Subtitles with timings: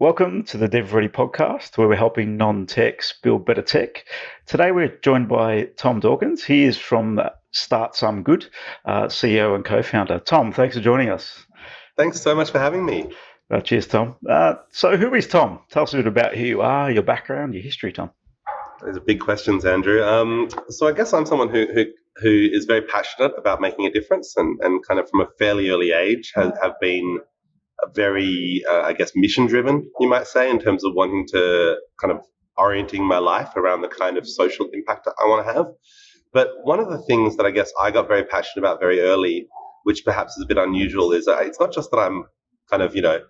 [0.00, 4.04] Welcome to the Dev Ready podcast, where we're helping non techs build better tech.
[4.46, 6.44] Today, we're joined by Tom Dawkins.
[6.44, 7.20] He is from
[7.50, 8.46] Start Some Good,
[8.84, 10.20] uh, CEO and co founder.
[10.20, 11.44] Tom, thanks for joining us.
[11.96, 13.10] Thanks so much for having me.
[13.50, 14.14] Uh, cheers, Tom.
[14.28, 15.58] Uh, so, who is Tom?
[15.68, 18.12] Tell us a bit about who you are, your background, your history, Tom.
[18.80, 20.04] Those are big questions, Andrew.
[20.04, 21.86] Um, so, I guess I'm someone who, who
[22.18, 25.70] who is very passionate about making a difference, and, and kind of from a fairly
[25.70, 27.18] early age has, have been
[27.94, 32.12] very, uh, I guess, mission driven, you might say, in terms of wanting to kind
[32.12, 32.20] of
[32.56, 35.66] orienting my life around the kind of social impact I want to have.
[36.32, 39.46] But one of the things that I guess I got very passionate about very early,
[39.84, 42.24] which perhaps is a bit unusual, is uh, it's not just that I'm
[42.68, 43.20] kind of, you know,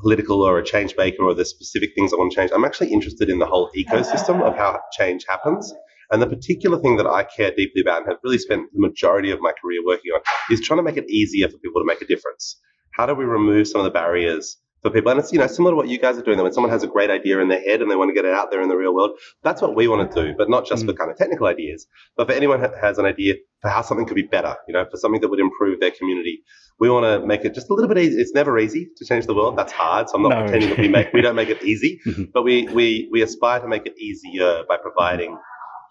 [0.00, 2.50] political or a change maker or the specific things I want to change.
[2.54, 5.72] I'm actually interested in the whole ecosystem of how change happens.
[6.10, 9.30] And the particular thing that I care deeply about and have really spent the majority
[9.30, 12.00] of my career working on is trying to make it easier for people to make
[12.00, 12.56] a difference
[12.92, 15.10] how do we remove some of the barriers for people?
[15.10, 16.36] And it's you know similar to what you guys are doing.
[16.36, 18.24] That when someone has a great idea in their head and they want to get
[18.24, 20.34] it out there in the real world, that's what we want to do.
[20.36, 20.86] But not just mm.
[20.86, 24.06] for kind of technical ideas, but for anyone who has an idea for how something
[24.06, 24.56] could be better.
[24.66, 26.42] You know, for something that would improve their community.
[26.78, 28.18] We want to make it just a little bit easy.
[28.20, 29.58] It's never easy to change the world.
[29.58, 30.08] That's hard.
[30.08, 30.42] So I'm not no.
[30.44, 32.24] pretending that we make we don't make it easy, mm-hmm.
[32.32, 35.36] but we we we aspire to make it easier by providing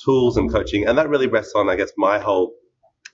[0.04, 0.88] tools and coaching.
[0.88, 2.54] And that really rests on, I guess, my whole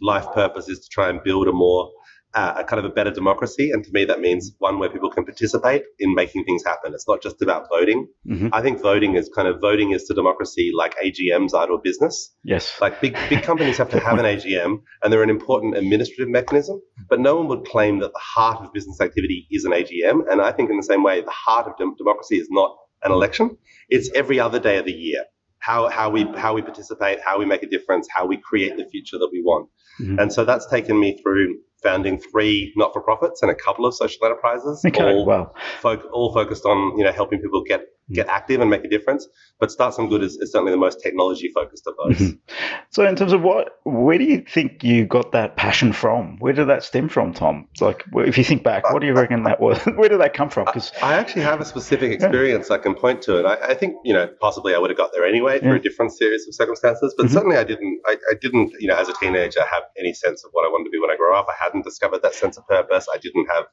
[0.01, 1.91] life purpose is to try and build a more
[2.35, 3.71] uh, a kind of a better democracy.
[3.71, 6.93] And to me, that means one where people can participate in making things happen.
[6.93, 8.07] It's not just about voting.
[8.27, 8.49] Mm-hmm.
[8.51, 11.81] I think voting is kind of voting is to democracy like AGMs are to a
[11.81, 12.35] business.
[12.43, 12.79] Yes.
[12.81, 16.81] Like big big companies have to have an AGM, and they're an important administrative mechanism.
[17.09, 20.29] But no one would claim that the heart of business activity is an AGM.
[20.29, 23.13] And I think in the same way, the heart of dem- democracy is not an
[23.13, 23.57] election.
[23.87, 25.23] It's every other day of the year.
[25.59, 28.85] How, how we how we participate, how we make a difference, how we create the
[28.85, 29.69] future that we want.
[29.99, 30.19] Mm-hmm.
[30.19, 31.55] And so that's taken me through
[31.85, 35.51] founding three not-for-profits and a couple of social enterprises, okay, all, wow.
[35.81, 39.27] fo- all focused on you know helping people get get active and make a difference.
[39.59, 42.17] But Start Some Good is, is certainly the most technology focused of those.
[42.17, 42.53] Mm-hmm.
[42.89, 46.37] So, in terms of what, where do you think you got that passion from?
[46.39, 47.67] Where did that stem from, Tom?
[47.79, 49.79] like, if you think back, what do you reckon that was?
[49.95, 50.65] where did that come from?
[50.65, 52.75] Because I, I, actually have a specific experience yeah.
[52.75, 55.11] I can point to, and I, I, think you know possibly I would have got
[55.13, 55.77] there anyway through yeah.
[55.77, 57.13] a different series of circumstances.
[57.17, 57.33] But mm-hmm.
[57.33, 58.01] certainly I didn't.
[58.05, 60.85] I, I didn't, you know, as a teenager, have any sense of what I wanted
[60.85, 61.47] to be when I grew up.
[61.49, 63.07] I hadn't discovered that sense of purpose.
[63.13, 63.65] I didn't have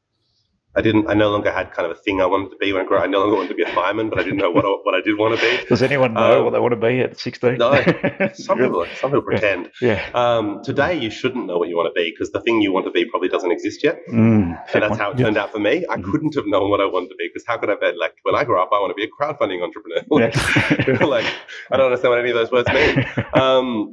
[0.74, 1.06] I didn't.
[1.06, 2.96] I no longer had kind of a thing I wanted to be when I grew
[2.96, 3.04] up.
[3.04, 4.94] I no longer wanted to be a fireman, but I didn't know what I, what
[4.94, 5.66] I did want to be.
[5.66, 7.58] Does anyone know um, what they want to be at sixteen?
[7.58, 7.74] No,
[8.34, 9.70] some people some people pretend.
[9.82, 10.08] Yeah.
[10.14, 12.86] Um, today, you shouldn't know what you want to be because the thing you want
[12.86, 13.98] to be probably doesn't exist yet.
[14.08, 15.42] Mm, and that's how it turned yeah.
[15.42, 15.84] out for me.
[15.90, 16.10] I mm.
[16.10, 18.34] couldn't have known what I wanted to be because how could I be like when
[18.34, 20.02] I grew up, I want to be a crowdfunding entrepreneur.
[20.08, 21.34] like, like
[21.70, 23.04] I don't understand what any of those words mean.
[23.34, 23.90] Um,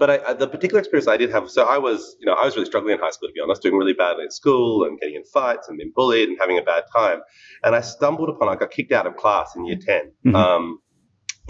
[0.00, 2.56] but I, the particular experience I did have, so I was, you know, I was
[2.56, 5.16] really struggling in high school to be honest, doing really badly at school and getting
[5.16, 7.20] in fights and being bullied and having a bad time.
[7.62, 10.34] And I stumbled upon, I got kicked out of class in year 10, mm-hmm.
[10.34, 10.80] um,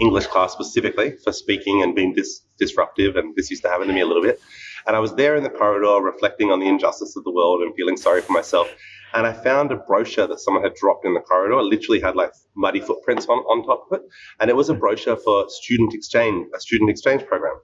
[0.01, 3.15] English class specifically for speaking and being dis- disruptive.
[3.15, 4.41] And this used to happen to me a little bit.
[4.85, 7.73] And I was there in the corridor reflecting on the injustice of the world and
[7.75, 8.69] feeling sorry for myself.
[9.13, 11.57] And I found a brochure that someone had dropped in the corridor.
[11.59, 14.05] It literally had like muddy footprints on, on top of it.
[14.41, 17.55] And it was a brochure for student exchange, a student exchange program.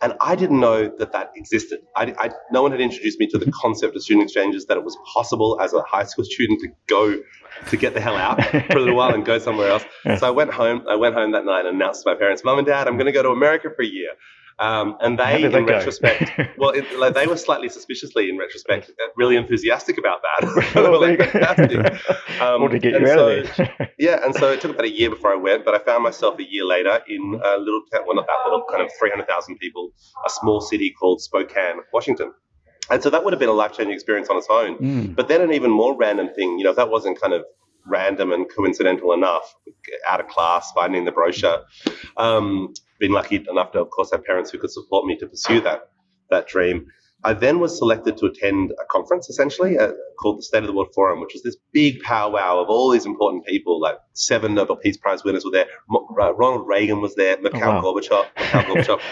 [0.00, 1.80] And I didn't know that that existed.
[1.96, 4.84] I, I, no one had introduced me to the concept of student exchanges, that it
[4.84, 7.22] was possible as a high school student to go
[7.68, 9.84] to get the hell out for a little while and go somewhere else.
[10.18, 10.84] So I went home.
[10.88, 13.06] I went home that night and announced to my parents, "Mom and Dad, I'm going
[13.06, 14.10] to go to America for a year."
[14.58, 19.06] Um, and they, in retrospect, well, it, like, they were slightly suspiciously, in retrospect, uh,
[19.16, 20.70] really enthusiastic about that.
[20.74, 22.40] they were like, fantastic.
[22.40, 23.90] Um, to get you so, out of there.
[23.98, 26.38] yeah, and so it took about a year before I went, but I found myself
[26.38, 29.90] a year later in a little town, well, not that little, kind of 300,000 people,
[30.24, 32.32] a small city called Spokane, Washington.
[32.90, 34.76] And so that would have been a life changing experience on its own.
[34.78, 35.16] Mm.
[35.16, 37.44] But then an even more random thing, you know, that wasn't kind of
[37.86, 39.54] random and coincidental enough,
[40.06, 41.62] out of class, finding the brochure.
[42.16, 45.60] Um, been lucky enough to, of course, have parents who could support me to pursue
[45.62, 45.90] that
[46.30, 46.86] that dream.
[47.24, 50.74] I then was selected to attend a conference, essentially, uh, called the State of the
[50.74, 53.80] World Forum, which was this big powwow of all these important people.
[53.80, 55.66] Like seven Nobel Peace Prize winners were there.
[55.90, 57.38] Uh, Ronald Reagan was there.
[57.40, 57.82] Mikhail oh, wow.
[57.82, 58.26] Gorbachev.
[58.38, 58.98] Mikhail Gorbachev.
[58.98, 59.00] nice.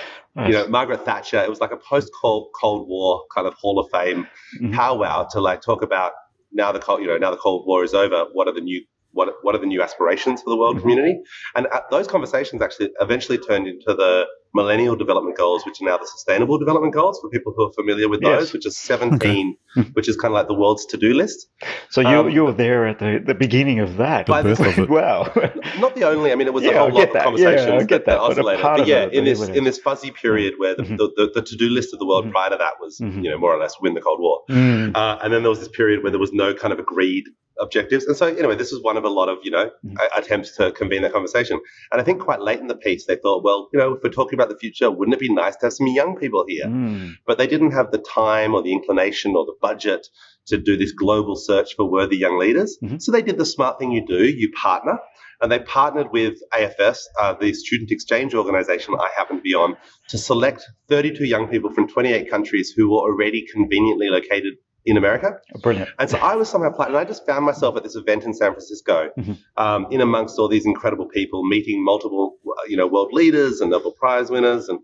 [0.49, 1.43] You know, Margaret Thatcher.
[1.43, 4.27] It was like a post-Cold Cold War kind of Hall of Fame
[4.57, 4.73] mm-hmm.
[4.73, 6.13] powwow to like talk about
[6.53, 8.27] now the cold, you know, now the Cold War is over.
[8.33, 10.83] What are the new what what are the new aspirations for the world mm-hmm.
[10.83, 11.21] community?
[11.57, 15.97] And uh, those conversations actually eventually turned into the Millennium Development Goals, which are now
[15.97, 18.39] the Sustainable Development Goals for people who are familiar with Yes.
[18.41, 19.57] those, which is 17,
[19.95, 21.49] which is kind of like the world's to-do list.
[21.89, 24.27] So you Um, you were there at the, the beginning of that.
[24.27, 24.91] The birth of it.
[24.91, 25.33] wow.
[25.79, 26.33] Not the only.
[26.33, 27.25] I mean, it was Yeah, a whole lot of that.
[27.25, 28.61] conversations Yeah, I get that, but a oscillated.
[28.63, 30.99] part But yeah, it, in this in this fuzzy period where the, Mhm.
[30.99, 32.33] the, the, the to-do list of the world Mhm.
[32.33, 33.25] prior to that was, Mhm.
[33.25, 34.43] you know, more or less win the Cold War.
[34.51, 34.95] Mm.
[34.95, 37.25] Uh, and then there was this period where there was no kind of agreed
[37.63, 38.05] objectives.
[38.07, 39.97] And so, anyway, this was one of a lot of, you know, Mm.
[40.03, 41.61] a- attempts to convene that conversation.
[41.91, 44.11] And I think quite late in the piece, they thought, well, you know, if we're
[44.11, 46.67] talking about the future, wouldn't it be nice to have some young people here?
[46.67, 47.13] Mm.
[47.27, 50.09] But they didn't have the time or the inclination or the budget
[50.49, 52.77] to do this global search for worthy young leaders.
[52.83, 53.01] Mhm.
[53.01, 54.99] So they did the smart thing you do, you partner.
[55.41, 59.77] And they partnered with AFS, uh, the student exchange organization I happen to be on,
[60.09, 65.35] to select 32 young people from 28 countries who were already conveniently located in America.
[65.63, 65.91] Brilliant.
[65.99, 66.97] And so I was somehow planning.
[66.97, 69.39] I just found myself at this event in San Francisco, Mhm.
[69.57, 73.71] um, in amongst all these incredible people, meeting multiple, uh, you know, world leaders and
[73.71, 74.81] Nobel Prize winners, and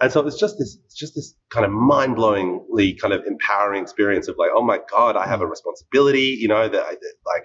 [0.00, 4.26] and so it was just this, just this kind of mind-blowingly kind of empowering experience
[4.26, 7.44] of like, oh my god, I have a responsibility, you know, that I, that, like,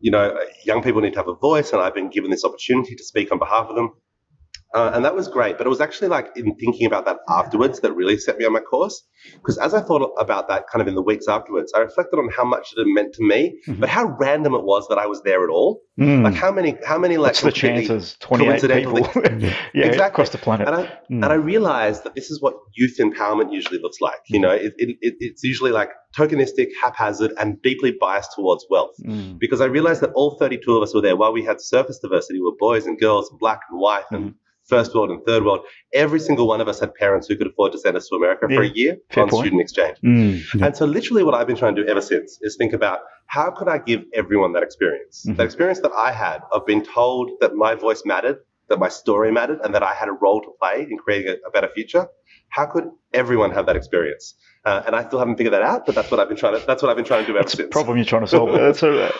[0.00, 2.96] you know, young people need to have a voice, and I've been given this opportunity
[2.96, 3.92] to speak on behalf of them.
[4.74, 7.80] Uh, and that was great, but it was actually like in thinking about that afterwards
[7.80, 9.06] that really set me on my course.
[9.34, 12.28] Because as I thought about that kind of in the weeks afterwards, I reflected on
[12.36, 13.80] how much it had meant to me, Mhm.
[13.80, 15.80] but how random it was that I was there at all.
[15.98, 16.24] Mm.
[16.24, 18.16] Like how many, how many like What's the chances?
[18.20, 19.04] 28 people.
[19.04, 20.08] coincidentally- yeah, Exactly.
[20.12, 20.66] across the planet.
[20.66, 21.22] And I Mm.
[21.22, 24.20] and I realized that this is what youth empowerment usually looks like.
[24.28, 28.94] You know, it, it, it, it's usually like tokenistic, haphazard, and deeply biased towards wealth.
[29.06, 29.38] Mm.
[29.38, 31.16] Because I realized that all 32 of us were there.
[31.16, 34.20] While we had surface diversity, we were boys and girls, and black and white, and
[34.20, 34.36] Mm-hmm.
[34.66, 35.60] First world and third world.
[35.92, 38.46] Every single one of us had parents who could afford to send us to America
[38.48, 39.42] for a year fair on point.
[39.44, 39.96] student exchange.
[40.04, 40.42] Mm.
[40.54, 40.66] Yeah.
[40.66, 43.50] And so, literally, what I've been trying to do ever since is think about how
[43.50, 45.36] could I give everyone that experience, Mhm.
[45.36, 49.30] that experience that I had of being told that my voice mattered, that my story
[49.32, 52.06] mattered, and that I had a role to play in creating a, a better future.
[52.48, 52.84] How could
[53.16, 54.34] everyone have that experience?
[54.64, 56.66] Uh, and I still haven't figured that out, but that's what I've been trying to.
[56.66, 57.68] That's what I've been trying to do ever a since.
[57.70, 58.52] problem you're trying to solve.
[58.52, 59.12] That's a,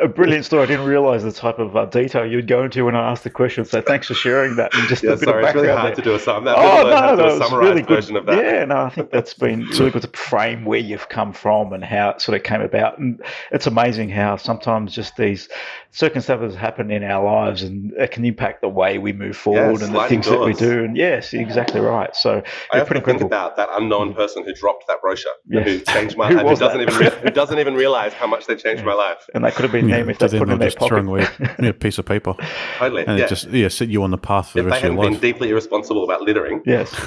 [0.00, 0.62] a brilliant story.
[0.62, 3.30] I didn't realize the type of uh, detail you'd go into when I asked the
[3.30, 3.64] question.
[3.64, 5.88] So thanks for sharing that and just Yeah, a bit sorry, of it's really hard
[5.88, 5.96] there.
[5.96, 6.44] to do a sum.
[6.44, 7.96] That Oh no, hard to do no, a it's summarized really good.
[7.96, 8.44] version of that.
[8.44, 11.82] Yeah, no, I think that's been really good to frame where you've come from and
[11.82, 12.98] how it sort of came about.
[12.98, 15.48] And it's amazing how sometimes just these
[15.90, 19.94] circumstances happen in our lives and it can impact the way we move forward and
[19.94, 20.84] the things that we do.
[20.84, 22.14] And yes, you're exactly right.
[22.14, 22.42] So
[22.72, 23.25] I yeah, pretty think.
[23.26, 25.66] About that unknown person who dropped that brochure, Yes.
[25.66, 28.26] who changed my Who life, who was doesn't even re- who doesn't even realize how
[28.26, 29.18] much they changed my life.
[29.34, 30.86] And that could have been Yeah, them if they put it in they're their just
[30.88, 31.58] throwing pocket.
[31.60, 32.34] away a piece of paper,
[32.78, 33.06] Totally.
[33.06, 33.24] and yeah.
[33.24, 34.96] it just yeah set you on the path for if the they rest of hadn't
[34.96, 35.20] your been life.
[35.22, 36.92] deeply irresponsible about littering, yes.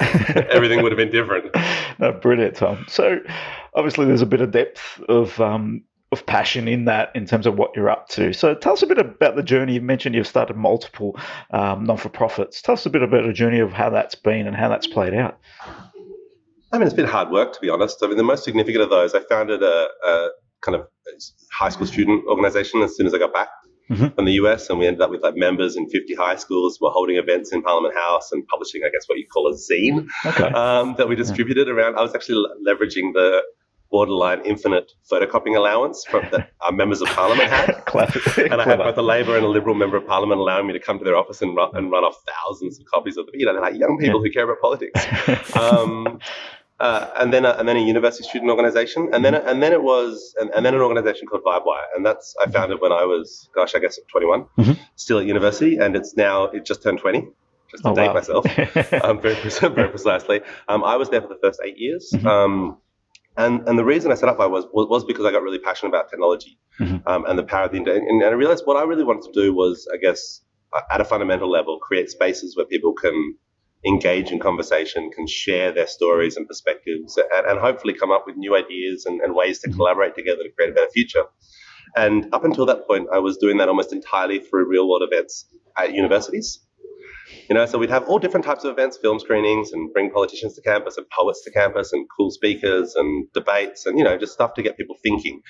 [0.50, 1.54] everything would have been different.
[1.98, 2.84] no, brilliant, Tom.
[2.88, 3.18] So,
[3.74, 5.82] obviously, there's a bit of depth of um,
[6.12, 8.32] of passion in that in terms of what you're up to.
[8.32, 9.74] So, tell us a bit about the journey.
[9.74, 11.16] You mentioned you've started multiple
[11.52, 12.60] um, non for profits.
[12.62, 15.14] Tell us a bit about a journey of how that's been and how that's played
[15.14, 15.38] out.
[16.72, 17.98] I mean, it's been hard work to be honest.
[18.02, 20.28] I mean, the most significant of those, I founded a, a
[20.62, 20.86] kind of
[21.52, 23.48] high school student organization as soon as I got back
[23.90, 24.14] Mhm.
[24.14, 26.78] from the US, and we ended up with like members in 50 high schools.
[26.80, 30.06] We're holding events in Parliament House and publishing, I guess, what you call a zine
[30.26, 30.44] Okay.
[30.54, 31.96] um, that we distributed around.
[31.96, 33.42] I was actually leveraging the
[33.90, 37.84] borderline infinite photocopying allowance from that our members of Parliament had.
[37.86, 38.22] Classic.
[38.52, 40.78] And I had both a Labor and a Liberal member of Parliament allowing me to
[40.78, 42.14] come to their office and run, and run off
[42.46, 45.04] thousands of copies of the, you know, they're like young people who care about politics.
[45.56, 46.20] Um,
[46.80, 49.82] uh, and then a, and then a university student organization, and then and then it
[49.82, 53.48] was and, and then an organization called VibeWire, and that's I founded when I was
[53.54, 54.78] gosh I guess 21, Mhm.
[54.96, 57.28] still at university, and it's now it just turned 20,
[57.70, 58.14] just to Oh, date wow.
[58.14, 58.44] myself
[59.04, 59.34] um, very,
[59.78, 60.40] very precisely.
[60.68, 62.10] Um, I was there for the first eight years.
[62.14, 62.26] Mhm.
[62.26, 62.78] Um,
[63.36, 65.90] and, and the reason I set up I was, was because I got really passionate
[65.90, 67.02] about technology Mhm.
[67.06, 68.02] um, and the power of the internet.
[68.02, 70.42] And, and I realized what I really wanted to do was, I guess,
[70.90, 73.36] at a fundamental level, create spaces where people can
[73.86, 78.36] engage in conversation, can share their stories and perspectives, and, and hopefully come up with
[78.36, 79.76] new ideas and, and ways to Mhm.
[79.76, 81.24] collaborate together to create a better future.
[81.96, 85.46] And up until that point, I was doing that almost entirely through real world events
[85.76, 86.60] at universities.
[87.48, 90.54] You know, so we'd have all different types of events, film screenings, and bring politicians
[90.54, 94.32] to campus and poets to campus and cool speakers and debates and, you know, just
[94.32, 95.40] stuff to get people thinking.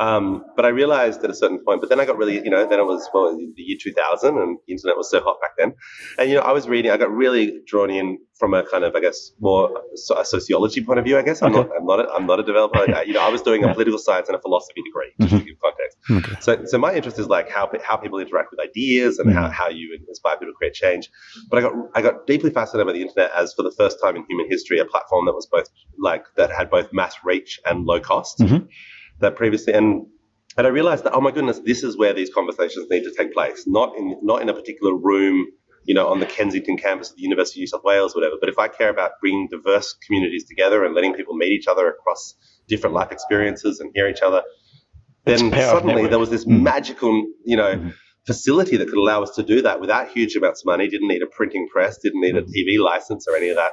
[0.00, 2.66] Um, but I realized at a certain point, but then I got really, you know,
[2.66, 5.74] then it was, well, the year 2000 and the internet was so hot back then.
[6.18, 8.96] And, you know, I was reading, I got really drawn in from a kind of,
[8.96, 11.40] I guess, more so- a sociology point of view, I guess.
[11.42, 11.68] I'm, Okay.
[11.68, 12.78] not, I'm, not, a, I'm not a developer.
[12.92, 15.48] I, you know, I was doing a political science and a philosophy degree, just to
[15.48, 15.98] give context.
[16.10, 16.40] Okay.
[16.40, 19.52] So, so my interest is like how, how people interact with ideas and how, Mhm.
[19.52, 21.08] how you inspire people to create change.
[21.48, 24.16] But I got I got deeply fascinated by the internet as for the first time
[24.16, 27.84] in human history, a platform that was both like that had both mass reach and
[27.86, 28.40] low cost.
[28.40, 28.66] Mhm.
[29.20, 30.06] That previously and
[30.56, 33.32] and I realized that oh my goodness, this is where these conversations need to take
[33.32, 35.46] place, not in not in a particular room
[35.84, 38.36] you know, on the Kensington campus of the University of New South Wales, whatever.
[38.40, 41.88] But if I care about bringing diverse communities together and letting people meet each other
[41.88, 42.34] across
[42.68, 44.42] different life experiences and hear each other,
[45.24, 46.62] then suddenly there was this mm.
[46.62, 47.94] magical, you know, mm.
[48.26, 50.88] facility that could allow us to do that without huge amounts of money.
[50.88, 52.48] Didn't need a printing press, didn't need a mm.
[52.48, 53.72] TV license or any of that.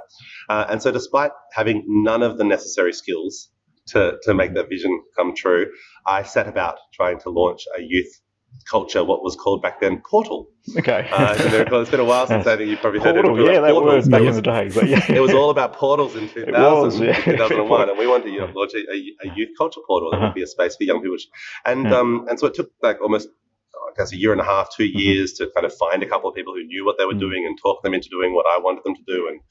[0.49, 3.49] Uh, and so, despite having none of the necessary skills
[3.87, 5.67] to to make that vision come true,
[6.05, 8.21] I set about trying to launch a youth
[8.69, 10.47] culture, what was called back then Portal.
[10.77, 11.07] Okay.
[11.11, 13.53] Uh, it's been a while since I think you've probably heard Portal, it.
[13.53, 14.69] Yeah, that was back in the day.
[14.73, 15.11] But yeah.
[15.11, 17.19] it was all about portals in 2000, was, yeah.
[17.23, 20.27] 2001, and we wanted to you know, launch a, a, youth culture portal that uh-huh.
[20.27, 21.17] would be a space for young people.
[21.65, 21.97] And yeah.
[21.97, 23.29] um, and so it took like almost
[23.73, 24.97] I guess a year and a half, two mm-hmm.
[24.97, 27.19] years to kind of find a couple of people who knew what they were mm-hmm.
[27.19, 29.41] doing and talk them into doing what I wanted them to do and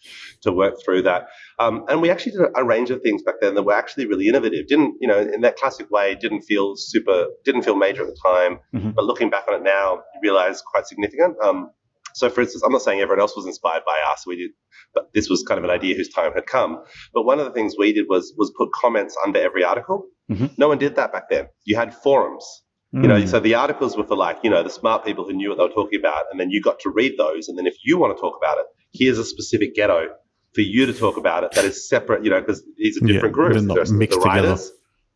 [0.43, 1.29] to work through that.
[1.59, 4.29] Um, and we actually did a range of things back then that were actually really
[4.29, 4.67] innovative.
[4.67, 8.19] Didn't, you know, in that classic way, didn't feel super, didn't feel major at the
[8.23, 8.61] time.
[8.75, 8.91] Mm-hmm.
[8.91, 11.37] But looking back on it now, you realize quite significant.
[11.43, 11.71] Um,
[12.15, 14.27] so, for instance, I'm not saying everyone else was inspired by us.
[14.27, 14.51] We did,
[14.95, 16.83] but this was kind of an idea whose time had come.
[17.15, 20.07] But one of the things we did was was put comments under every article.
[20.31, 20.47] Mm-hmm.
[20.59, 21.47] No one did that back then.
[21.65, 22.45] You had forums.
[22.93, 23.29] You know, mm.
[23.29, 25.63] so the articles were for like, you know, the smart people who knew what they
[25.63, 27.47] were talking about, and then you got to read those.
[27.47, 30.09] And then if you want to talk about it, here's a specific ghetto
[30.55, 33.37] for you to talk about it that is separate, you know, because these are different
[33.37, 33.63] yeah, groups.
[33.63, 34.73] Not mixed the writers,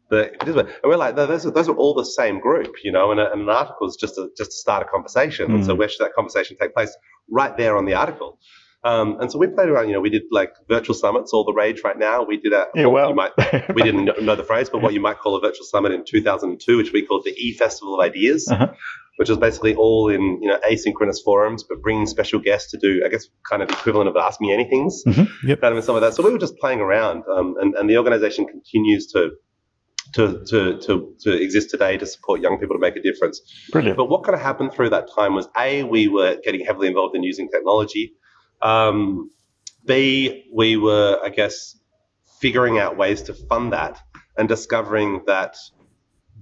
[0.09, 3.11] the, and we're like, no, those are, those are all the same group, you know,
[3.11, 5.49] and, and an article is just to, just to start a conversation.
[5.49, 5.55] Mm.
[5.55, 5.79] And so mm.
[5.79, 6.97] where should that conversation take place?
[7.29, 8.39] Right there on the article.
[8.85, 11.55] Um, and so we played around, you know, we did like virtual summits, all the
[11.55, 12.23] rage right now.
[12.23, 13.33] We did a, yeah, well, you might,
[13.75, 16.77] we didn't know the phrase, but what you might call a virtual summit in 2002,
[16.77, 18.75] which we called the E Festival of Ideas, uh-huh.
[19.17, 23.03] which was basically all in, you know, asynchronous forums, but bringing special guests to do,
[23.07, 25.49] I guess, kind of equivalent of Ask Me Anythings, mm-hmm.
[25.49, 25.63] yep.
[25.63, 26.13] of some of that.
[26.13, 29.31] So we were just playing around, um, and, and the organization continues to,
[30.13, 33.41] to, to, to, to exist today to support young people to make a difference.
[33.73, 33.97] Brilliant.
[33.97, 37.17] But what kind of happened through that time was A, we were getting heavily involved
[37.17, 38.13] in using technology.
[38.65, 39.31] Um,
[39.85, 41.79] B, we were, I guess,
[42.41, 44.01] figuring out ways to fund that
[44.37, 45.57] and discovering that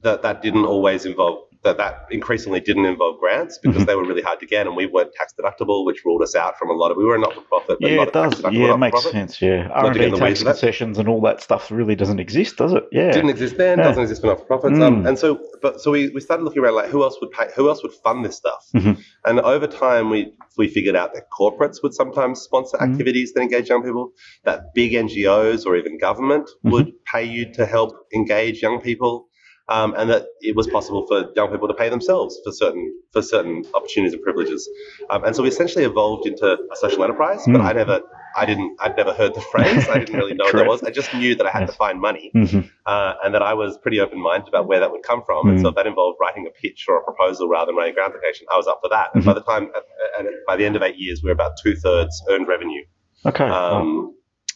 [0.02, 3.84] that, that didn't always involve that that increasingly didn't involve grants because mm-hmm.
[3.86, 6.58] they were really hard to get and we weren't tax deductible, which ruled us out
[6.58, 6.96] from a lot of.
[6.96, 8.42] We were a not for profit, yeah, it does.
[8.50, 9.40] Yeah, it makes sense.
[9.40, 12.84] Yeah, R and D tax concessions and all that stuff really doesn't exist, does it?
[12.90, 13.78] Yeah, didn't exist then.
[13.78, 13.84] Yeah.
[13.84, 14.78] Doesn't exist for not for profits.
[14.78, 14.82] Mm.
[14.82, 17.48] Um, and so, but so we, we started looking around like who else would pay,
[17.54, 19.00] who else would fund this stuff, mm-hmm.
[19.24, 22.92] and over time we we figured out that corporates would sometimes sponsor mm-hmm.
[22.92, 24.12] activities that engage young people,
[24.44, 26.70] that big NGOs or even government mm-hmm.
[26.70, 29.28] would pay you to help engage young people
[29.68, 33.22] um, and that it was possible for young people to pay themselves for certain for
[33.22, 34.68] certain opportunities and privileges.
[35.10, 37.44] Um, and so we essentially evolved into a social enterprise.
[37.46, 37.52] Mm.
[37.52, 38.00] But I never,
[38.36, 39.88] I didn't, I'd never heard the phrase.
[39.88, 40.82] I didn't really know what that was.
[40.82, 41.70] I just knew that I had yes.
[41.70, 42.60] to find money, mm-hmm.
[42.86, 45.46] uh, and that I was pretty open minded about where that would come from.
[45.46, 45.50] Mm.
[45.50, 47.94] And so if that involved writing a pitch or a proposal rather than writing a
[47.94, 49.10] grant application, I was up for that.
[49.14, 49.30] And mm-hmm.
[49.30, 49.70] by the time,
[50.18, 52.82] and by the end of eight years, we were about two thirds earned revenue.
[53.24, 53.44] Okay.
[53.44, 54.14] Um,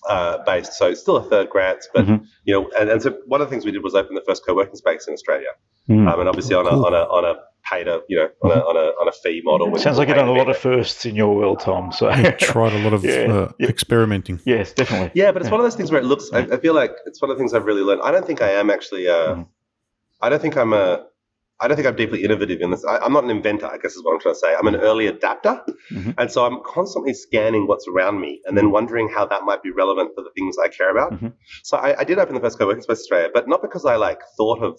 [0.08, 0.74] uh, based.
[0.74, 2.24] So it's still a third grant, but mm-hmm.
[2.44, 4.44] you know, and, and so one of the things we did was open the first
[4.46, 5.48] co-working space in Australia,
[5.88, 6.10] mm.
[6.10, 7.34] um, and obviously on a on a on a
[7.68, 9.76] paid a you know on a on a, on a fee model.
[9.78, 11.92] Sounds like you've done a lot of firsts in your world, Tom.
[11.92, 13.32] So you tried a lot of yeah.
[13.32, 13.68] Uh, yeah.
[13.68, 14.40] experimenting.
[14.44, 15.10] Yes, definitely.
[15.14, 15.52] Yeah, but it's yeah.
[15.52, 16.30] one of those things where it looks.
[16.32, 18.02] I, I, feel like it's one of the things I've really learned.
[18.02, 19.08] I don't think I am actually.
[19.08, 19.48] Uh, mm.
[20.20, 21.04] I don't think I'm a
[21.60, 22.84] I don't think I'm deeply innovative in this.
[22.84, 24.54] I, am not an inventor, I guess is what I'm trying to say.
[24.54, 25.62] I'm an early adapter.
[25.90, 26.10] Mm-hmm.
[26.18, 29.70] And so I'm constantly scanning what's around me and then wondering how that might be
[29.70, 31.12] relevant for the things I care about.
[31.12, 31.28] Mm-hmm.
[31.62, 34.20] So I, I, did open the first co-working space Australia, but not because I like
[34.36, 34.78] thought of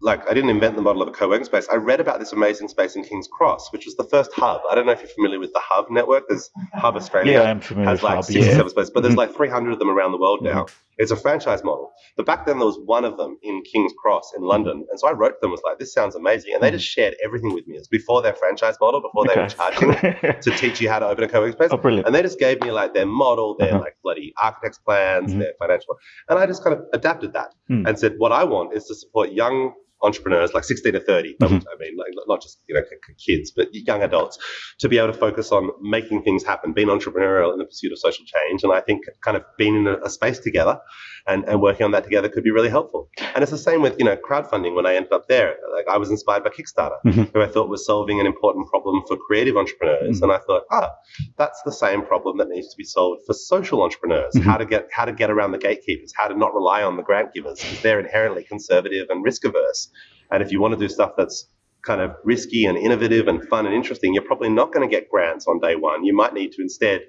[0.00, 1.68] like I didn't invent the model of a co-working space.
[1.70, 4.60] I read about this amazing space in King's Cross, which was the first hub.
[4.70, 6.28] I don't know if you're familiar with the Hub network.
[6.28, 7.32] There's Hub Australia.
[7.32, 8.68] Yeah, I'm familiar has like Hub, 67 yeah.
[8.68, 9.18] spaces, but there's mm-hmm.
[9.18, 10.66] like 300 of them around the world now.
[10.98, 11.92] It's a franchise model.
[12.16, 15.08] But back then there was one of them in King's Cross in London, and so
[15.08, 17.66] I wrote to them was like, "This sounds amazing," and they just shared everything with
[17.66, 17.76] me.
[17.76, 19.92] It's before their franchise model, before they were charging
[20.42, 21.68] to teach you how to open a co-working space.
[21.70, 22.06] Oh, brilliant!
[22.06, 23.80] And they just gave me like their model, their uh-huh.
[23.80, 25.40] like bloody architect's plans, mm-hmm.
[25.40, 25.96] their financial,
[26.28, 27.88] and I just kind of adapted that mm.
[27.88, 31.54] and said, "What I want is to support young entrepreneurs, like 16 to 30, mm-hmm.
[31.54, 32.82] I mean, like not just you know
[33.24, 34.38] kids, but young adults,
[34.78, 37.98] to be able to focus on making things happen, being entrepreneurial in the pursuit of
[37.98, 38.62] social change.
[38.62, 40.80] And I think kind of being in a, a space together
[41.28, 43.08] and, and working on that together could be really helpful.
[43.34, 44.74] And it's the same with you know crowdfunding.
[44.74, 47.22] When I ended up there, like I was inspired by Kickstarter, mm-hmm.
[47.34, 50.24] who I thought was solving an important problem for creative entrepreneurs, mm-hmm.
[50.24, 50.90] and I thought, ah,
[51.36, 54.34] that's the same problem that needs to be solved for social entrepreneurs.
[54.34, 54.48] Mm-hmm.
[54.48, 57.02] How to get how to get around the gatekeepers, how to not rely on the
[57.02, 59.90] grant givers because they're inherently conservative and risk averse.
[60.30, 61.46] And if you want to do stuff that's
[61.82, 65.08] kind of risky and innovative and fun and interesting, you're probably not going to get
[65.08, 66.04] grants on day one.
[66.04, 67.02] You might need to instead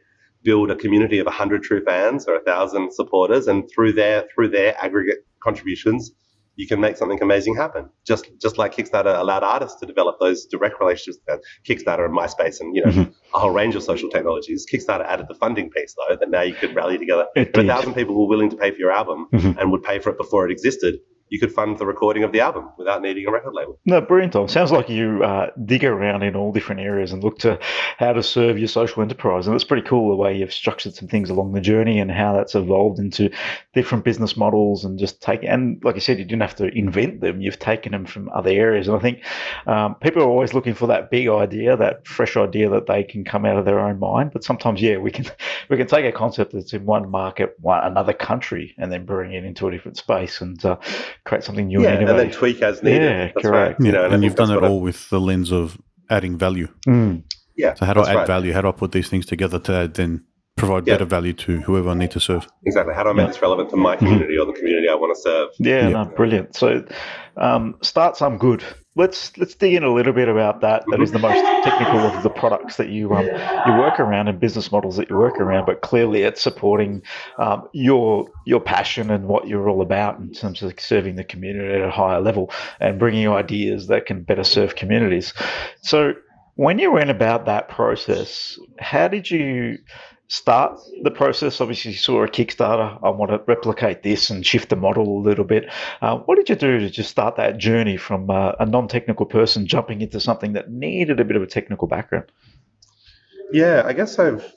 [0.43, 4.75] build a community of 100 true fans or 1,000 supporters, and through their through their
[4.81, 6.11] aggregate contributions,
[6.59, 7.89] you can make something amazing happen.
[8.05, 12.59] Just just like Kickstarter allowed artists to develop those direct relationships with Kickstarter and MySpace
[12.59, 13.11] and you know mm-hmm.
[13.33, 14.65] a whole range of social technologies.
[14.71, 17.27] Kickstarter added the funding piece though that now you could rally together.
[17.35, 19.57] If a thousand people were willing to pay for your album mm-hmm.
[19.57, 22.39] and would pay for it before it existed, you could fund the recording of the
[22.39, 23.79] album without needing a record label.
[23.85, 24.47] No, brilliant, Tom.
[24.47, 27.59] Sounds like you uh, dig around in all different areas and look to
[27.97, 29.45] how to serve your social enterprise.
[29.45, 32.33] And it's pretty cool the way you've structured some things along the journey and how
[32.33, 33.29] that's evolved into
[33.73, 35.43] different business models and just take.
[35.43, 38.49] And like I said, you didn't have to invent them; you've taken them from other
[38.49, 38.87] areas.
[38.87, 39.23] And I think
[39.67, 43.23] um, people are always looking for that big idea, that fresh idea that they can
[43.23, 44.31] come out of their own mind.
[44.33, 45.25] But sometimes, yeah, we can
[45.69, 49.33] we can take a concept that's in one market, one another country, and then bring
[49.33, 50.77] it into a different space and uh,
[51.29, 52.19] create something new yeah, and innovative.
[52.19, 53.01] And then tweak as needed.
[53.03, 53.79] Yeah, that's correct.
[53.79, 53.85] Right.
[53.85, 55.77] You know, and, and you've done it all with the lens of
[56.09, 56.67] adding value.
[56.87, 57.23] Mm.
[57.55, 57.75] Yeah.
[57.75, 58.27] So how do I add right.
[58.27, 58.51] value?
[58.51, 60.25] How do I put these things together to then
[60.57, 60.95] provide yeah.
[60.95, 62.47] better value to whoever I need to serve?
[62.65, 62.95] Exactly.
[62.95, 63.31] How do I make yeah.
[63.31, 64.05] this relevant to my mm-hmm.
[64.05, 64.49] community mm-hmm.
[64.49, 65.49] or the community I want to serve?
[65.59, 65.89] Yeah, yeah.
[65.89, 66.55] No, brilliant.
[66.55, 66.83] So
[67.37, 68.63] um, start some good
[68.99, 70.83] let's let's dig in a little bit about that.
[70.91, 74.39] That is the most technical of the products that you um, you work around and
[74.39, 75.65] business models that you work around.
[75.65, 77.01] But clearly, it's supporting
[77.37, 81.73] um, your your passion and what you're all about in terms of serving the community
[81.73, 85.33] at a higher level and bringing ideas that can better serve communities.
[85.81, 86.13] So,
[86.55, 89.77] when you went about that process, how did you
[90.29, 91.59] start the process?
[91.59, 92.97] Obviously, you saw a Kickstarter.
[93.03, 95.69] I want to replicate this and shift the model a little bit.
[96.01, 99.67] Uh, what did you do to just start that journey from uh, a non-technical person
[99.67, 102.31] jumping into something that needed a bit of a technical background?
[103.51, 104.53] Yeah, I guess I've.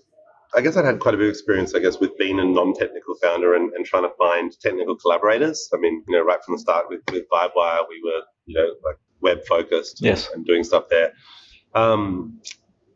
[0.55, 3.15] I guess I'd had quite a bit of experience, I guess, with being a non-technical
[3.23, 5.71] founder and, and trying to find technical collaborators.
[5.73, 8.75] I mean, you know, right from the start with, with VibeWire, we were, you know,
[8.85, 10.27] like web focused yes.
[10.27, 11.15] and, and doing stuff there.
[11.75, 12.39] Um,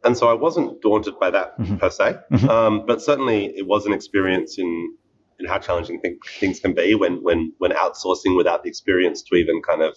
[0.06, 1.76] and so I wasn't daunted by that mm-hmm.
[1.76, 2.48] per se, mm-hmm.
[2.48, 4.96] um, but certainly it was an experience in
[5.38, 9.34] in how challenging th- things can be when when when outsourcing without the experience to
[9.36, 9.96] even kind of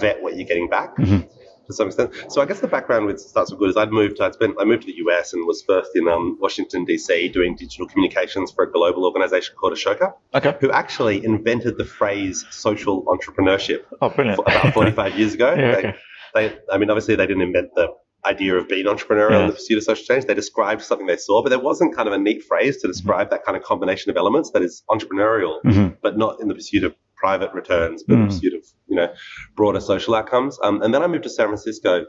[0.00, 0.96] vet what you're getting back.
[0.96, 1.20] Mm-hmm.
[1.66, 4.20] To some extent, so I guess the background with Start Some Good is I'd moved.
[4.20, 4.56] I'd spent.
[4.58, 8.50] I moved to the US and was first in um, Washington DC doing digital communications
[8.50, 10.56] for a global organization called Ashoka, okay.
[10.60, 13.84] who actually invented the phrase social entrepreneurship.
[14.02, 14.40] Oh, brilliant!
[14.40, 15.54] About 45 years ago.
[15.56, 15.94] yeah, okay.
[16.34, 19.40] they, they, I mean, obviously they didn't invent the idea of being entrepreneurial yeah.
[19.42, 20.26] in the pursuit of social change.
[20.26, 23.28] They described something they saw, but there wasn't kind of a neat phrase to describe
[23.28, 23.34] mm-hmm.
[23.34, 25.94] that kind of combination of elements that is entrepreneurial, mm-hmm.
[26.02, 28.16] but not in the pursuit of private returns, but mm.
[28.16, 29.12] in the pursuit of you know
[29.54, 30.58] broader social outcomes.
[30.62, 32.06] Um, and then I moved to San Francisco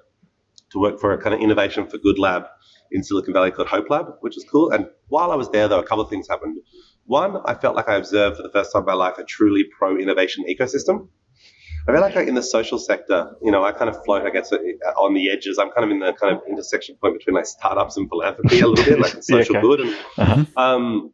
[0.72, 2.44] to work for a kind of innovation for good lab
[2.92, 4.72] in Silicon Valley called Hope Lab, which is cool.
[4.72, 6.58] And while I was there, though, a couple of things happened.
[7.06, 9.66] One, I felt like I observed for the first time in my life a truly
[9.78, 11.10] pro innovation ecosystem.
[11.88, 14.52] I feel like in the social sector, you know, I kind of float, I guess,
[14.54, 14.58] uh,
[14.98, 15.58] on the edges.
[15.58, 18.68] I'm kind of in the kind of intersection point between like startups and philanthropy a
[18.68, 19.62] little bit, like social yeah, okay.
[19.62, 19.80] good.
[19.82, 20.46] And, uh-huh.
[20.58, 21.14] um,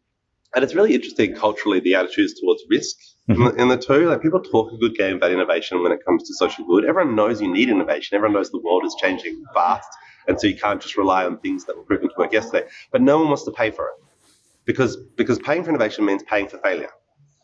[0.55, 2.97] and it's really interesting culturally the attitudes towards risk
[3.29, 3.41] mm-hmm.
[3.41, 4.09] in, the, in, the, two.
[4.09, 6.83] Like people talk a good game about innovation when it comes to social good.
[6.83, 8.15] Everyone knows you need innovation.
[8.15, 9.89] Everyone knows the world is changing fast,
[10.27, 12.67] and so you can't just rely on things that were proven to work yesterday.
[12.91, 13.95] But no one wants to pay for it
[14.65, 16.89] because because paying for innovation means paying for failure.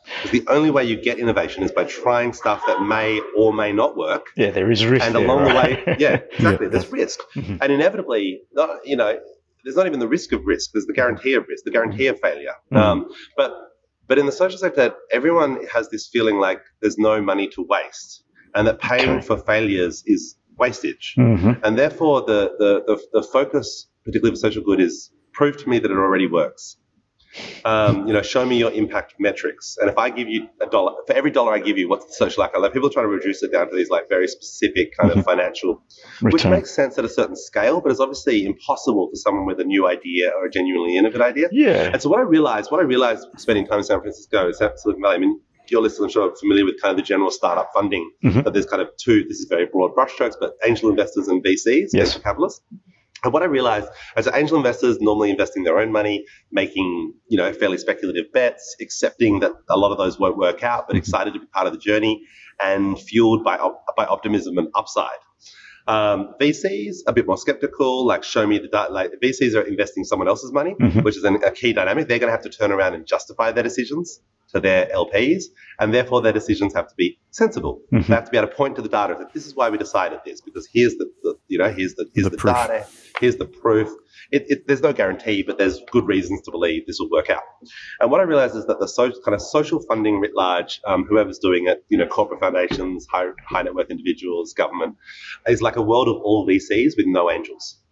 [0.05, 3.71] Because the only way you get innovation is by trying stuff that may or may
[3.71, 4.27] not work.
[4.35, 5.05] Yeah, there is risk.
[5.05, 5.85] And there, along right?
[5.85, 6.71] the way, yeah, exactly, yeah.
[6.71, 7.19] there's risk.
[7.35, 7.57] Mm-hmm.
[7.61, 9.19] And inevitably, not, you know,
[9.63, 12.19] there's not even the risk of risk, there's the guarantee of risk, the guarantee of
[12.19, 12.53] failure.
[12.71, 12.77] Mm-hmm.
[12.77, 13.53] Um, but
[14.07, 18.23] but in the social sector, everyone has this feeling like there's no money to waste
[18.53, 21.15] and that paying for failures is wastage.
[21.17, 21.53] Mm-hmm.
[21.63, 25.79] And therefore, the, the, the, the focus, particularly for social good, is prove to me
[25.79, 26.77] that it already works
[27.65, 29.77] um, you know, show me your impact metrics.
[29.79, 32.13] And if I give you a dollar, for every dollar I give you, what's the
[32.13, 32.61] social outcome?
[32.61, 35.19] Like people are trying to reduce it down to these like very specific kind of
[35.19, 35.29] mm-hmm.
[35.29, 35.81] financial,
[36.21, 36.31] Return.
[36.31, 39.63] which makes sense at a certain scale, but it's obviously impossible for someone with a
[39.63, 41.47] new idea or a genuinely innovative idea.
[41.51, 41.91] Yeah.
[41.93, 45.15] And so what I realized, what I realized spending time in San Francisco, Silicon Valley,
[45.15, 48.11] I mean, your listeners, I'm sure, are familiar with kind of the general startup funding.
[48.23, 48.41] Mm-hmm.
[48.41, 51.89] But there's kind of two, this is very broad brushstrokes, but angel investors and VCs,
[51.93, 52.13] yes.
[52.13, 52.61] venture capitalists.
[53.23, 57.53] And what I realized as angel investors normally investing their own money, making, you know,
[57.53, 60.99] fairly speculative bets, accepting that a lot of those won't work out, but mm-hmm.
[60.99, 62.23] excited to be part of the journey
[62.61, 63.57] and fueled by,
[63.95, 65.09] by optimism and upside.
[65.85, 68.91] Um, VCs a bit more skeptical, like show me the data.
[68.91, 71.01] Like VCs are investing someone else's money, mm-hmm.
[71.01, 72.07] which is an, a key dynamic.
[72.07, 74.21] They're going to have to turn around and justify their decisions
[74.53, 75.45] to their LPs,
[75.79, 77.81] and therefore their decisions have to be sensible.
[77.91, 78.09] Mm-hmm.
[78.11, 79.77] They have to be able to point to the data that this is why we
[79.77, 82.87] decided this because here's the, the you know here's the here's the, the data,
[83.19, 83.89] here's the proof.
[84.33, 87.43] It, it, there's no guarantee, but there's good reasons to believe this will work out.
[87.99, 91.05] And what I realized is that the social, kind of social funding writ large, um,
[91.05, 94.95] whoever's doing it, you know, corporate foundations, high, high net worth individuals, government,
[95.47, 97.82] is like a world of all VCs with no angels.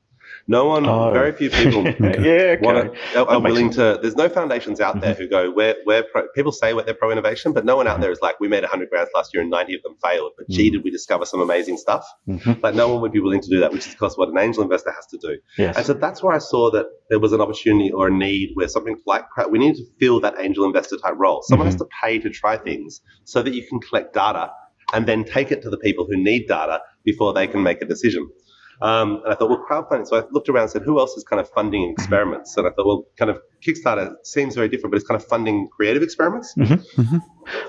[0.47, 1.12] No one, Oh.
[1.12, 2.58] very few people uh, yeah, okay.
[2.62, 3.99] want to, are, are makes willing to.
[4.01, 5.49] There's no foundations out there who mm-hmm.
[5.49, 8.01] go, we're, we're pro, people say what they're pro innovation, but no one out mm-hmm.
[8.01, 10.32] there is like, we made 100 grants last year and 90 of them failed.
[10.38, 10.73] But gee, mm.
[10.73, 12.06] did we discover some amazing stuff?
[12.27, 12.62] Mhm.
[12.62, 14.38] Like, no one would be willing to do that, which is, of course, what an
[14.38, 15.38] angel investor has to do.
[15.58, 15.77] Yes.
[15.77, 18.67] And so that's where I saw that there was an opportunity or a need where
[18.67, 21.41] something like we need to fill that angel investor type role.
[21.43, 21.84] Someone has mm-hmm.
[21.84, 24.51] to pay to try things so that you can collect data
[24.93, 27.86] and then take it to the people who need data before they can make a
[27.86, 28.30] decision.
[28.82, 30.08] Um, and I thought, well, crowdfunding.
[30.08, 32.58] So I looked around and said, who else is kind of funding experiments?
[32.58, 35.67] And I thought, well, kind of Kickstarter seems very different, but it's kind of funding
[35.76, 36.54] creative experiments.
[36.58, 36.84] Mhm.
[36.97, 37.21] Mhm.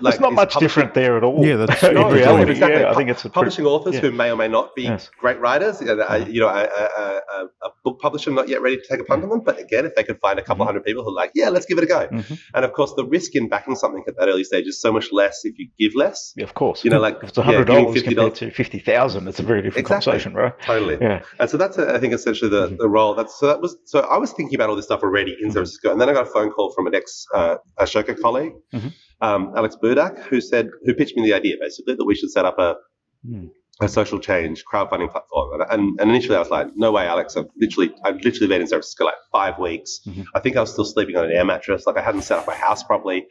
[0.03, 1.45] Like, it's not much publishing- different there at all.
[1.47, 2.51] Yeah, that's- in No, reality.
[2.53, 2.81] exactly.
[2.83, 4.01] Yeah, I think it's a pretty, publishing authors yeah.
[4.01, 5.11] who may or may not be Yes.
[5.19, 5.81] great writers.
[5.81, 8.83] You know, a- you know, a, a, a, a book publisher not yet ready to
[8.89, 9.41] take a punt on them.
[9.41, 11.65] But again, if they could find a couple hundred people who are like, yeah, let's
[11.67, 12.07] give it a go.
[12.07, 12.39] Mhm.
[12.55, 15.11] And of course, the risk in backing something at that early stage is so much
[15.11, 16.35] less if you give less.
[16.37, 16.85] Yeah, of course.
[16.85, 19.41] You know, like if it's yeah, hundred giving dollars $50 compared to fifty thousand, it's
[19.41, 20.13] a very different Exactly.
[20.13, 20.53] conversation, right?
[20.61, 20.99] Totally.
[21.01, 21.23] Yeah.
[21.41, 23.15] And so that's, uh, I think, essentially the, the role.
[23.15, 25.65] That's so that was so I was thinking about all this stuff already in San
[25.83, 28.93] Francisco, and then I got a phone call from an ex uh, Ashoka colleague, Mhm.
[29.21, 32.45] um, Alex Budak, who said who pitched me the idea basically that we should set
[32.45, 32.77] up a
[33.27, 33.47] Hmm.
[33.81, 35.49] a social change crowdfunding platform.
[35.61, 37.37] And, and, and initially I was like, no way, Alex.
[37.37, 40.01] I've literally I've literally been in San Francisco like five weeks.
[40.09, 40.25] Mhm.
[40.35, 41.87] I think I was still sleeping on an air mattress.
[41.87, 43.27] Like I hadn't set up my house properly.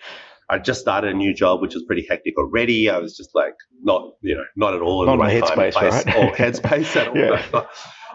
[0.50, 2.90] I just started a new job, which was pretty hectic already.
[2.90, 5.48] I was just like not, you know, not at all in Not the right the
[5.48, 6.18] time, headspace, place, right?
[6.18, 7.18] or headspace at all.
[7.18, 7.66] Yeah.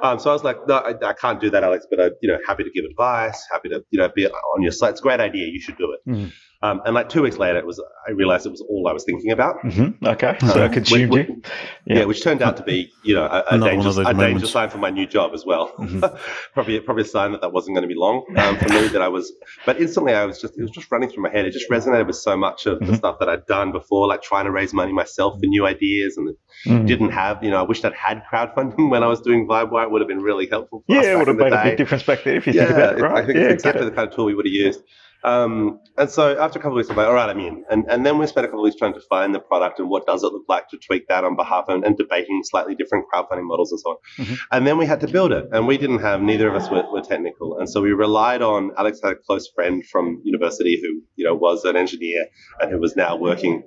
[0.02, 1.86] Um, so I was like, no, I, I can't do that, Alex.
[1.90, 4.72] But I, you know, happy to give advice, happy to, you know, be on your
[4.72, 4.90] site.
[4.92, 5.46] It's a great idea.
[5.46, 6.10] You should do it.
[6.10, 6.32] Mhm.
[6.62, 9.04] Um, and like two weeks later, it was I realized it was all I was
[9.04, 9.56] thinking about.
[9.62, 11.42] hmm Okay, so Uh, it consumed when- you.
[11.86, 11.98] Yeah.
[11.98, 12.04] Yeah.
[12.06, 14.14] which turned out to be, you know, a, a Another one of dangerous, a danger
[14.16, 14.50] moments.
[14.50, 15.72] sign for my new job as well.
[15.78, 16.18] Mhm.
[16.54, 18.88] probably, probably a sign that that wasn't going to be long um, for me.
[18.88, 19.32] That I was,
[19.66, 21.44] but instantly I was just, it was just running through my head.
[21.44, 22.96] It just resonated with so much of the Mhm.
[22.96, 26.34] stuff that I'd done before, like trying to raise money myself for new ideas, and
[26.66, 26.86] Mm.
[26.86, 27.44] didn't have.
[27.44, 29.84] You know, I wished I'd had crowdfunding when I was doing VibeWire.
[29.84, 30.84] It would have been really helpful.
[30.86, 32.64] For us Yeah, it would have made a big difference back there if you yeah,
[32.64, 33.22] think about it, right?
[33.22, 33.84] I think yeah, it's exactly.
[33.84, 34.80] the kind of tool we would have used.
[35.24, 37.64] Um, and so after a couple of weeks, I'm like, all right, I'm in.
[37.70, 39.88] And, and then we spent a couple of weeks trying to find the product and
[39.88, 43.06] what does it look like to tweak that on behalf of, and debating slightly different
[43.12, 43.96] crowdfunding models and so on.
[44.18, 44.38] Mhm.
[44.52, 45.48] And then we had to build it.
[45.52, 47.58] And we didn't have, neither of us were, were technical.
[47.58, 51.34] And so we relied on, Alex had a close friend from university who, you know,
[51.34, 52.26] was an engineer
[52.60, 53.62] and who was now working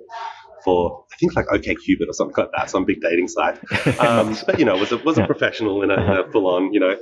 [0.64, 3.58] for, I think like OKCupid or something like that, some big dating site.
[4.00, 6.72] Um, but you know, was a was a professional in a, in a full on
[6.72, 6.96] you know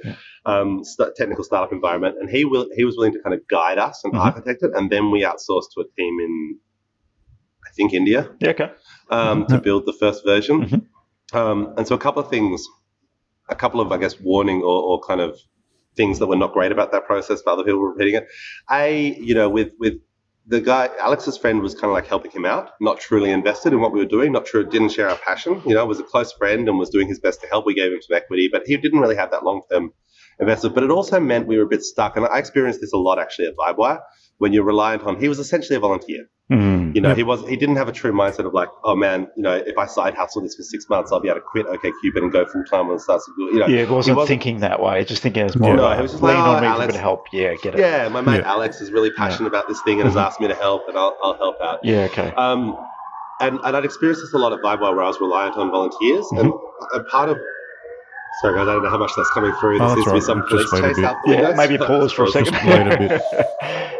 [0.51, 3.79] um, st- technical startup environment, and he will he was willing to kind of guide
[3.79, 4.21] us and Mhm.
[4.27, 6.59] architect it, and then we outsourced to a team in
[7.69, 8.71] I think India yeah, okay.
[9.11, 10.57] um, to build the first version.
[10.67, 10.81] Mhm.
[11.41, 12.67] Um, and so a couple of things,
[13.49, 15.39] a couple of I guess warning or, or kind of
[15.97, 18.27] things that were not great about that process for other people were repeating it.
[18.71, 19.95] A, you know, with with
[20.47, 23.81] the guy Alex's friend was kind of like helping him out, not truly invested in
[23.83, 25.61] what we were doing, not true, didn't share our passion.
[25.67, 27.67] You know, was a close friend and was doing his best to help.
[27.67, 29.93] We gave him some equity, but he didn't really have that long term
[30.41, 30.75] investment.
[30.75, 33.19] But it also meant we were a bit stuck, and I experienced this a lot
[33.19, 34.01] actually at VibeWire
[34.39, 35.19] when you're reliant on.
[35.19, 36.27] He was essentially a volunteer.
[36.51, 36.95] Mm.
[36.95, 37.15] You know, Yeah.
[37.17, 39.77] he was he didn't have a true mindset of like, oh man, you know, if
[39.77, 42.47] I side hustle this for six months, I'll be able to quit OKCupid and go
[42.47, 43.21] full time and start.
[43.37, 45.05] You know, Yeah, it wasn't, wasn't- thinking that way.
[45.05, 46.73] Just thinking it was more No, like, was just lean like, on "Oh, me for
[46.73, 47.27] Alex." bit help.
[47.33, 47.81] Yeah, get it.
[47.81, 48.51] yeah, my mate Yeah.
[48.53, 51.19] Alex is really passionate about this thing and has asked me to help, and I'll,
[51.23, 51.81] I'll help out.
[51.83, 52.33] Yeah, okay.
[52.35, 52.79] Um,
[53.41, 56.27] and, and I'd experienced this a lot at VibeWire where I was reliant on volunteers,
[56.33, 56.51] and
[56.95, 57.37] a part of
[58.43, 59.79] sorry guys, I don't know how much that's coming through.
[59.79, 61.53] There Oh, seems that's to be some Just police wait a chase out the yeah,
[61.57, 62.69] maybe pause for a Just second.
[62.69, 63.23] wait a bit.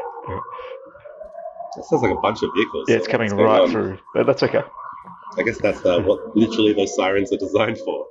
[1.77, 2.87] That sounds like a bunch of vehicles.
[2.89, 3.71] yeah, it's So coming right on?
[3.71, 3.99] through.
[4.15, 4.63] But that's okay.
[5.37, 8.07] I guess that's uh, what literally those sirens are designed for.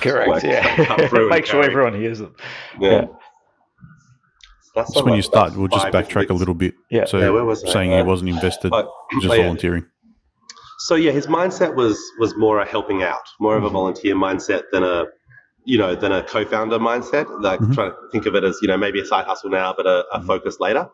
[0.00, 0.28] Correct.
[0.28, 0.84] Like, yeah.
[0.84, 1.72] cut through and Make sure carry.
[1.72, 2.36] everyone hears them.
[2.78, 2.90] Yeah.
[2.90, 3.04] Yeah.
[4.76, 6.74] That's So when you start, we'll just backtrack a little bit.
[6.90, 7.06] Yeah.
[7.06, 7.72] So Yeah, where was I?
[7.72, 8.88] saying Uh, he wasn't invested, But,
[9.20, 9.42] just oh, yeah.
[9.42, 9.86] volunteering.
[10.80, 13.72] So yeah, his mindset was was more a helping out, more of a Mhm.
[13.72, 15.06] volunteer mindset than a
[15.72, 17.26] you know than a co-founder mindset.
[17.48, 17.74] Like Mhm.
[17.74, 19.98] trying to think of it as you know maybe a side hustle now, but a,
[20.16, 20.26] a Mhm.
[20.26, 20.84] focus later.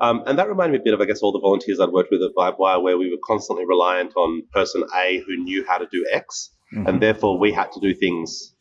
[0.00, 2.10] Um, and that reminded me a bit of I guess all the volunteers I'd worked
[2.12, 5.88] with at VibeWire, where we were constantly reliant on person A who knew how to
[5.96, 6.88] do X, Mhm.
[6.88, 8.54] and therefore we had to do things.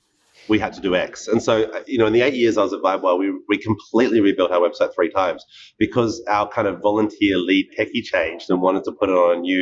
[0.49, 2.63] We had to do X, and so uh, you know, in the eight years I
[2.63, 5.45] was at VibeWire, we we completely rebuilt our website three times
[5.77, 9.39] because our kind of volunteer lead techie changed and wanted to put it on a
[9.39, 9.61] new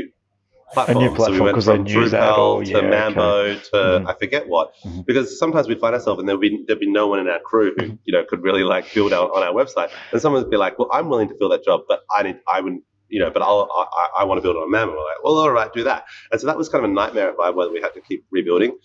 [0.73, 0.97] platform.
[1.05, 4.10] so we platform, went 'cause they from Drupal to yeah, Mambo to Mhm.
[4.10, 5.05] I forget what, Mhm.
[5.05, 7.73] because sometimes we'd find ourselves and there'd be there'd be no one in our crew
[7.77, 7.97] who Mhm.
[8.05, 10.77] you know could really like build out on our website, and someone would be like,
[10.79, 13.41] "Well, I'm willing to fill that job, but I need I wouldn't." You know, but
[13.41, 14.93] I'll, I, I- want to build on Mambo.
[14.93, 16.05] We're like, well, all right, do that.
[16.31, 18.77] And so that was kind of a nightmare Vibe where we had to keep rebuilding.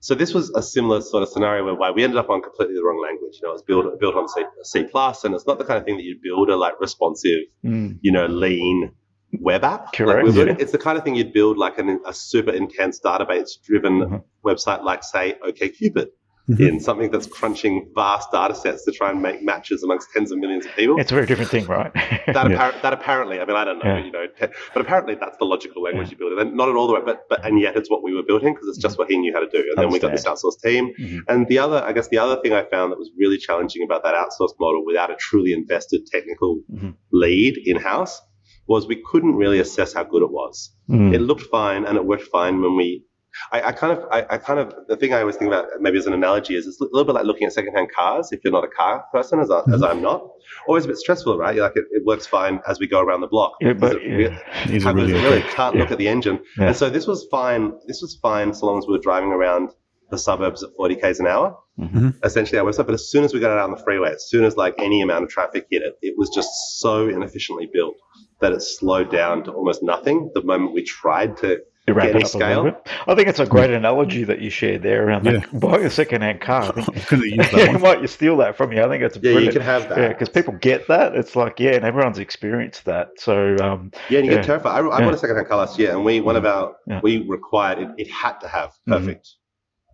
[0.00, 2.82] So this was a similar sort of scenario where we ended up on completely the
[2.82, 3.34] wrong language.
[3.34, 5.78] You know, it was built built on C, C plus, and it's not the kind
[5.78, 7.98] of thing that you build a like responsive, Mm.
[8.00, 8.92] you know, lean
[9.40, 9.92] web app.
[9.92, 10.56] Correct, would- yeah.
[10.58, 14.24] It's the kind of thing you'd build like an, a super intense database driven Mhm.
[14.44, 16.08] website, like say OKCupid.
[16.48, 16.62] mm-hmm.
[16.62, 20.38] in something that's crunching vast data sets to try and make matches amongst tens of
[20.38, 20.98] millions of people.
[21.00, 21.92] It's a very different thing, right?
[21.94, 22.70] that, yeah.
[22.82, 24.04] that apparently, I mean, I don't know, yeah.
[24.04, 26.12] you know, te- but apparently that's the logical language yeah.
[26.12, 26.54] you build it.
[26.54, 28.68] Not at all the way, but, but and yet it's what we were building because
[28.68, 29.02] it's just mm-hmm.
[29.02, 29.64] what he knew how to do.
[29.74, 30.92] And then we got this outsourced team.
[31.00, 31.18] Mm-hmm.
[31.28, 34.02] And the other, I guess, the other thing I found that was really challenging about
[34.04, 36.90] that outsourced model without a truly invested technical mm-hmm.
[37.12, 38.20] lead in house
[38.66, 40.74] was we couldn't really assess how good it was.
[40.88, 41.14] Mm.
[41.14, 43.04] It looked fine and it worked fine when we
[43.52, 45.98] I, I, kind of, I, I, kind of, the thing I always think about maybe
[45.98, 48.30] as an analogy is it's a little bit like looking at secondhand cars.
[48.30, 49.84] If you're not a car person, as, I, as mm-hmm.
[49.84, 50.28] I'm not,
[50.68, 51.54] always a bit stressful, right?
[51.54, 53.54] You're like it, it, works fine as we go around the block.
[53.60, 54.32] Yeah, but it,
[54.68, 54.92] yeah.
[54.92, 55.82] really, really can't yeah.
[55.82, 56.40] look at the engine.
[56.56, 56.68] Yeah.
[56.68, 57.72] And so this was fine.
[57.86, 59.70] This was fine so long as we were driving around
[60.10, 61.56] the suburbs at 40 k's an hour.
[61.78, 62.10] Mm-hmm.
[62.22, 62.86] Essentially, our website.
[62.86, 65.02] But as soon as we got out on the freeway, as soon as like any
[65.02, 67.96] amount of traffic hit it, it was just so inefficiently built
[68.40, 72.72] that it slowed down to almost nothing the moment we tried to get any scale.
[73.06, 75.44] I think it's a great analogy that you shared there around yeah.
[75.52, 76.72] the, buying a second-hand car.
[76.76, 78.82] I think yeah, might you steal that from you?
[78.82, 79.98] I think it's yeah, you can have that.
[79.98, 81.14] Yeah, because people get that.
[81.14, 83.08] It's like yeah, and everyone's experienced that.
[83.18, 84.38] So um, yeah, and you yeah.
[84.38, 84.84] get terrified.
[84.84, 87.78] I, I bought a second-hand car last year, and we one of our we required
[87.78, 88.92] it, it had to have mm-hmm.
[88.92, 89.26] perfect.
[89.26, 89.40] Mm-hmm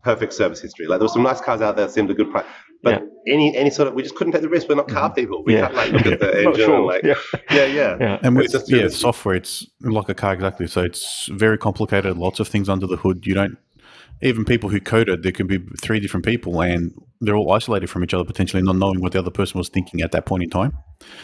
[0.03, 0.87] perfect service history.
[0.87, 2.47] Like there were some nice cars out there that seemed a good price.
[2.83, 3.35] But yeah.
[3.35, 4.69] any any sort of we just couldn't take the risk.
[4.69, 5.15] We're not car mm-hmm.
[5.15, 5.45] people.
[5.45, 5.67] We yeah.
[5.67, 6.87] can't like look at the engine sure.
[6.87, 7.15] like yeah.
[7.51, 7.97] yeah, yeah.
[8.01, 8.19] yeah.
[8.23, 10.67] And with just, yeah, software, it's like a car exactly.
[10.67, 12.17] So it's very complicated.
[12.17, 13.27] Lots of things under the hood.
[13.27, 13.59] You don't
[14.23, 15.23] even people who coded.
[15.23, 18.77] There can be three different people, and they're all isolated from each other potentially, not
[18.77, 20.73] knowing what the other person was thinking at that point in time.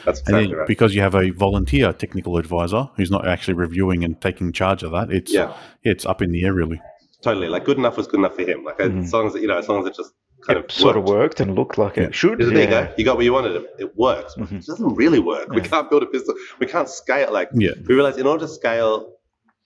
[0.04, 0.68] That's exactly then, right.
[0.68, 4.92] Because you have a volunteer technical advisor who's not actually reviewing and taking charge of
[4.92, 5.10] that.
[5.10, 5.56] It's yeah.
[5.82, 6.80] it's up in the air really.
[7.26, 7.48] Totally.
[7.48, 8.62] Like good enough was good enough for him.
[8.62, 9.00] Like mm-hmm.
[9.00, 10.12] as long as you know, as long as it just
[10.46, 11.08] kind it of sort worked.
[11.08, 12.38] of worked and looked like it should.
[12.38, 12.92] There you go.
[12.96, 13.64] You got what you wanted.
[13.78, 14.34] It works.
[14.36, 14.58] Mm-hmm.
[14.58, 15.48] It doesn't really work.
[15.50, 15.60] Yeah.
[15.60, 16.38] We can't build a business.
[16.60, 17.32] We can't scale.
[17.32, 17.72] Like yeah.
[17.86, 19.12] we realized in order to scale,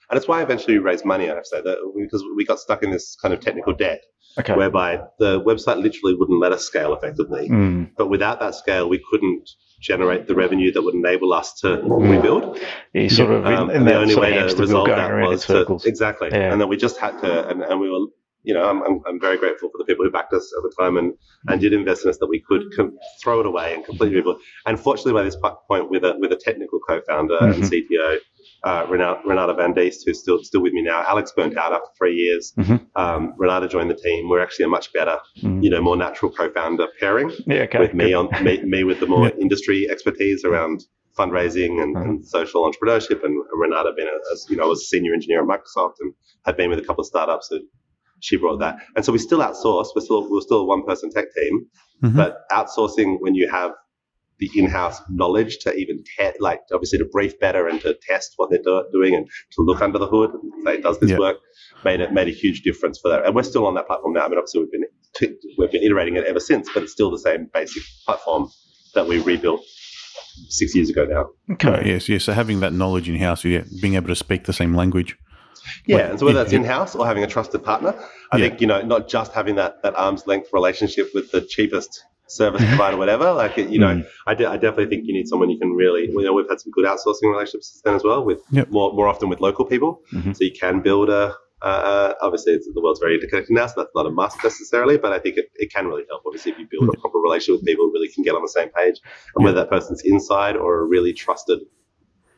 [0.09, 1.25] and it's why eventually we raised money.
[1.31, 4.01] I have to say that because we got stuck in this kind of technical debt.
[4.38, 4.55] Okay.
[4.55, 7.49] Whereby the website literally wouldn't let us scale effectively.
[7.49, 7.90] Mm.
[7.99, 12.11] But without that scale, we couldn't generate the revenue that would enable us to mm.
[12.11, 12.59] rebuild.
[12.93, 13.47] Yeah, sort of.
[13.47, 16.29] Um, and the only way to resolve that was to, exactly.
[16.31, 16.53] Yeah.
[16.53, 18.07] And then we just had to, and, and we were
[18.43, 20.75] you know, I'm, I'm, I'm, very grateful for the people who backed us at the
[20.79, 21.12] time and,
[21.49, 24.40] and did invest in us that we could com- throw it away and completely rebuild.
[24.66, 25.37] And fortunately, by this
[25.69, 27.62] point, with a with a technical co-founder mm-hmm.
[27.62, 28.16] and CTO,
[28.62, 31.05] uh, Renata, Renata Van Diest, who's still still with me now.
[31.07, 32.53] Alex burnt out after three years.
[32.57, 32.77] Mm-hmm.
[32.94, 34.29] Um, Renata joined the team.
[34.29, 35.62] We're actually a much better, mm-hmm.
[35.62, 37.33] you know, more natural co-founder pairing.
[37.46, 37.79] Yeah, okay.
[37.79, 39.35] With me on me, me with the more yeah.
[39.40, 40.85] industry expertise around
[41.18, 45.12] fundraising and, and, social entrepreneurship, and Renata being a, as you know, was a senior
[45.12, 47.62] engineer at Microsoft and had been with a couple of startups that
[48.20, 48.77] she brought that.
[48.94, 49.88] And so we still outsource.
[49.94, 51.66] We're still we're still a one person tech team,
[52.03, 52.16] mm-hmm.
[52.16, 53.73] but outsourcing when you have
[54.40, 58.50] the in-house knowledge to even test, like obviously to brief better and to test what
[58.50, 61.37] they're do- doing and to look under the hood and say, does this work?
[61.85, 63.24] Made it made a huge difference for that.
[63.24, 64.24] And we're still on that platform now.
[64.24, 67.11] I mean, obviously we've been t- we've been iterating it ever since, but it's still
[67.11, 68.48] the same basic platform
[68.94, 69.62] that we rebuilt
[70.48, 71.31] six years ago now.
[71.55, 71.83] Okay.
[71.87, 72.24] Yes, yes.
[72.24, 75.16] So having that knowledge in house, yeah, being able to speak the same language.
[75.87, 77.94] Yeah, and so whether that's in house or having a trusted partner,
[78.33, 78.48] I yeah.
[78.48, 82.64] think you know not just having that that arm's length relationship with the cheapest service
[82.66, 83.33] provider, whatever.
[83.33, 84.07] Like you know, mm.
[84.27, 86.09] I, de- I definitely think you need someone you can really.
[86.09, 88.71] You know, we've had some good outsourcing relationships then as well with yep.
[88.71, 90.33] more more often with local people, mm-hmm.
[90.33, 91.35] so you can build a.
[91.62, 95.19] Uh, obviously, the world's very interconnected now, so that's not a must necessarily, but I
[95.19, 96.23] think it, it can really help.
[96.27, 97.01] Obviously, if you build a mm.
[97.03, 98.99] proper relationship with people, really can get on the same page,
[99.37, 101.59] and whether that person's inside or a really trusted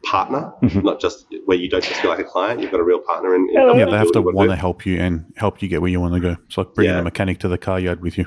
[0.05, 0.81] partner, mm-hmm.
[0.81, 2.61] not just where you don't just feel like a client.
[2.61, 3.49] You've got a real partner in.
[3.49, 5.91] in yeah, yeah they have to want to help you and help you get where
[5.91, 6.37] you want to go.
[6.47, 7.01] It's like bringing yeah.
[7.01, 8.27] a mechanic to the car yard with you.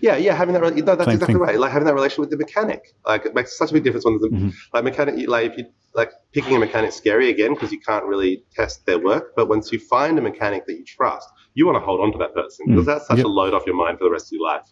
[0.00, 0.62] Yeah, yeah, having that.
[0.62, 1.36] No, that's Same exactly thing.
[1.36, 1.58] right.
[1.58, 4.18] Like having that relationship with the mechanic, like it makes such a big difference when
[4.18, 4.48] the mm-hmm.
[4.72, 5.28] like mechanic.
[5.28, 8.98] Like if you like picking a mechanic scary again because you can't really test their
[8.98, 9.34] work.
[9.36, 12.18] But once you find a mechanic that you trust, you want to hold on to
[12.18, 12.86] that person because mm.
[12.86, 13.26] that's such yep.
[13.26, 14.66] a load off your mind for the rest of your life.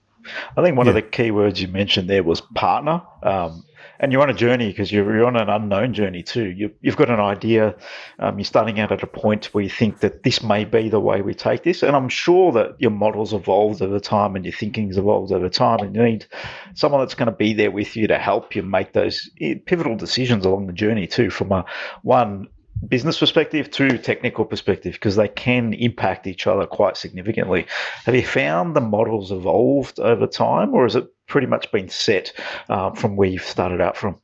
[0.56, 0.90] I think one yeah.
[0.90, 3.02] of the key words you mentioned there was partner.
[3.22, 3.64] Um,
[4.00, 6.50] and you're on a journey because you're, you're on an unknown journey too.
[6.50, 7.74] You, have got an idea.
[8.18, 11.00] Um, you're starting out at a point where you think that this may be the
[11.00, 11.82] way we take this.
[11.82, 15.80] And I'm sure that your model's evolved over time and your thinking's evolved over time.
[15.80, 16.26] And you need
[16.74, 19.96] someone that's going to be there with you to help you make those eh, pivotal
[19.96, 21.30] decisions along the journey too.
[21.30, 21.64] From a
[22.02, 22.48] one
[22.86, 27.66] business perspective to technical perspective because they can impact each other quite significantly.
[28.04, 32.32] Have you found the models evolved over time, or is it pretty much been set
[32.68, 34.18] uh, from where you've started out from?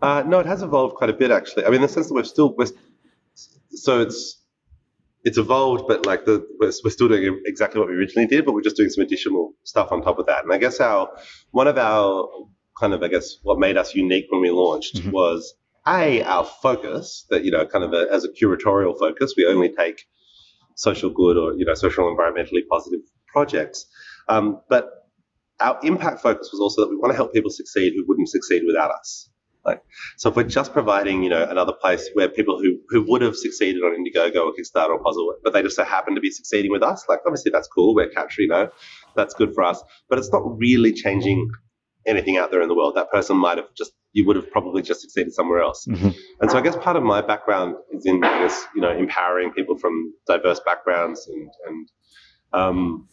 [0.00, 1.64] Uh, no, it has evolved quite a bit actually.
[1.64, 2.66] I mean, in the sense that we're still we're,
[3.34, 4.40] so it's
[5.24, 8.52] it's evolved, but like the we're, we're, still doing exactly what we originally did, but
[8.52, 10.42] we're just doing some additional stuff on top of that.
[10.42, 11.08] And I guess our
[11.52, 12.28] one of our
[12.78, 15.10] kind of I guess what made us unique when we launched mm-hmm.
[15.12, 15.54] was
[15.86, 19.68] a our focus that you know kind of a, as a curatorial focus we only
[19.68, 20.06] take
[20.74, 23.86] social good or you know social environmentally positive projects
[24.28, 25.01] Um, but
[25.62, 28.62] our impact focus was also that we want to help people succeed who wouldn't succeed
[28.66, 29.30] without us.
[29.64, 29.80] Like,
[30.16, 33.36] so if we're just providing, you know, another place where people who, who would have
[33.36, 36.72] succeeded on Indiegogo or Kickstarter or Pozible, but they just so happen to be succeeding
[36.72, 37.94] with us, like obviously that's cool.
[37.94, 38.70] We're capture, you know,
[39.14, 41.48] that's good for us, but it's not really changing
[42.06, 42.96] anything out there in the world.
[42.96, 45.86] That person might have just, you would have probably just succeeded somewhere else.
[45.88, 46.10] Mm-hmm.
[46.40, 49.78] And so I guess part of my background is in this, you know, empowering people
[49.78, 51.88] from diverse backgrounds and, and,
[52.52, 53.08] um,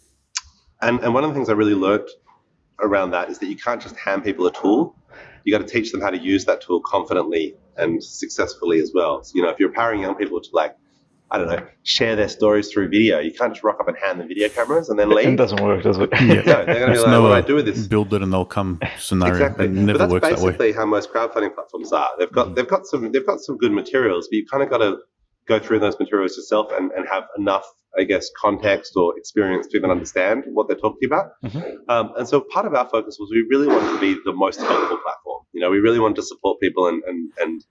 [0.81, 2.09] and, and one of the things I really learned
[2.81, 4.95] around that is that you can't just hand people a tool
[5.43, 9.23] you got to teach them how to use that tool confidently and successfully as well.
[9.23, 10.75] So, you know, if you're empowering young people to like,
[11.31, 14.19] I don't know, share their stories through video, you can't just rock up and hand
[14.19, 15.27] them video cameras and then leave.
[15.27, 16.09] It doesn't work, does it?
[16.13, 16.19] Yeah.
[16.25, 17.85] no, they're going to be like, no, what do I do with this?
[17.85, 19.35] Build it and they'll come scenario.
[19.35, 19.65] Exactly.
[19.65, 20.51] It never but works that's that way.
[20.51, 22.09] basically how most crowdfunding platforms are.
[22.17, 22.55] They've got mm-hmm.
[22.55, 24.97] they've got some they've got some good materials, but you kind of got to
[25.49, 27.65] go through those materials yourself and, and have enough,
[27.97, 31.25] I guess, context or experience to even understand what they're talking about.
[31.43, 31.77] Mhm.
[31.89, 34.59] Um, and so part of our focus was we really wanted to be the most
[34.61, 35.41] helpful platform.
[35.53, 37.61] You know, we really wanted to support people and and, and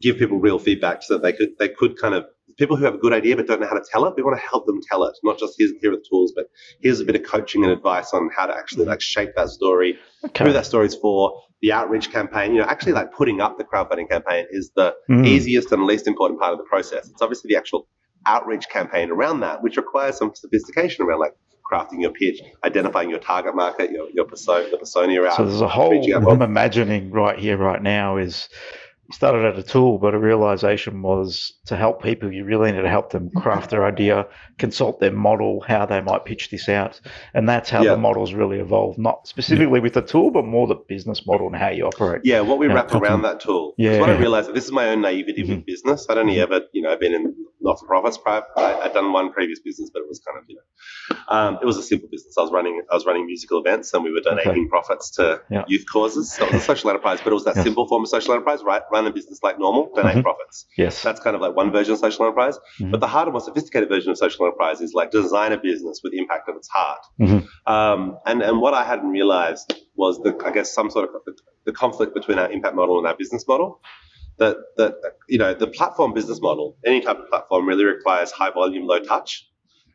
[0.00, 2.24] give people real feedback so that they could they could kind of
[2.56, 4.14] people who have a good idea but don't know how to tell it.
[4.16, 6.46] We want to help them tell it, not just here's here are the tools, but
[6.80, 9.98] here's a bit of coaching and advice on how to actually like shape that story,
[10.22, 10.52] who Okay.
[10.52, 12.54] that story's for, the outreach campaign.
[12.54, 15.26] You know, actually like putting up the crowdfunding campaign is the Mm.
[15.26, 17.08] easiest and least important part of the process.
[17.08, 17.88] It's obviously the actual
[18.26, 21.34] outreach campaign around that, which requires some sophistication around like
[21.70, 25.36] crafting your pitch, identifying your target market, your, your persona, the persona you're out.
[25.36, 26.02] So there's a whole.
[26.14, 28.48] I'm imagining right here, right now, is
[29.10, 32.30] started at a tool, but a realization was to help people.
[32.32, 34.26] You really need to help them craft their idea,
[34.58, 37.00] consult their model, how they might pitch this out,
[37.32, 37.92] and that's how Yeah.
[37.92, 38.98] the models really evolved.
[38.98, 42.20] Not specifically with the tool, but more the business model and how you operate.
[42.24, 43.74] Yeah, what we Yeah, wrap around that tool.
[43.78, 46.06] Yeah, Yeah, what I realized, this is my own naivety with business.
[46.10, 48.18] I'd only ever, you know, been in not-for-profits.
[48.18, 51.58] Prior, I, I'd done one previous business, but it was kind of, you know, um,
[51.60, 52.36] it was a simple business.
[52.38, 54.66] I was running, I was running musical events, and we were donating Okay.
[54.68, 55.64] profits to Yeah.
[55.66, 56.32] youth causes.
[56.32, 57.64] So it was a social enterprise, but it was that Yes.
[57.64, 58.82] simple form of social enterprise, right?
[58.98, 60.22] Run a business like normal, donate Mhm.
[60.28, 60.66] profits.
[60.76, 61.02] Yes.
[61.06, 62.56] That's kind of like one version of social enterprise.
[62.80, 62.90] Mhm.
[62.92, 66.10] But the harder, more sophisticated version of social enterprise is like design a business with
[66.12, 67.02] the impact at its heart.
[67.20, 67.40] Mhm.
[67.74, 71.34] Um, and, and what I hadn't realized was the, I guess, some sort of
[71.64, 73.80] the conflict between our impact model and our business model.
[74.38, 74.92] That, that
[75.28, 79.00] you know, the platform business model, any type of platform really requires high volume, low
[79.00, 79.30] touch.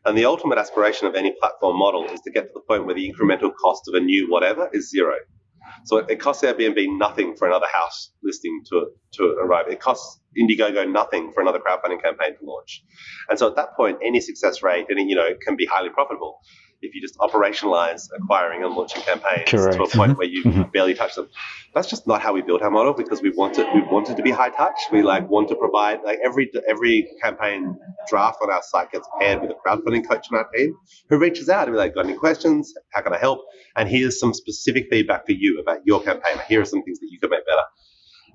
[0.06, 2.96] And the ultimate aspiration of any platform model is to get to the point where
[2.96, 5.16] the incremental cost of a new whatever is zero.
[5.86, 9.66] So it, costs Airbnb nothing for another house listing to, to arrive.
[9.70, 12.84] It costs Indiegogo nothing for another crowdfunding campaign to launch.
[13.30, 16.40] And so at that point, any success rate, any, you know, can be highly profitable
[16.84, 20.72] if you just operationalize acquiring and launching campaigns to a point where you Mhm.
[20.72, 21.30] barely touch them.
[21.74, 24.32] That's just not how we built our model because we wanted we wanted to be
[24.32, 24.80] high touch.
[24.92, 27.76] We like want to provide like every every campaign
[28.10, 30.76] draft on our site gets paired with a crowdfunding coach on our team
[31.10, 32.74] who reaches out and be like, got any questions?
[32.92, 33.40] How can I help?
[33.76, 36.38] And here's some specific feedback for you about your campaign.
[36.48, 37.64] Here are some things that you could make better.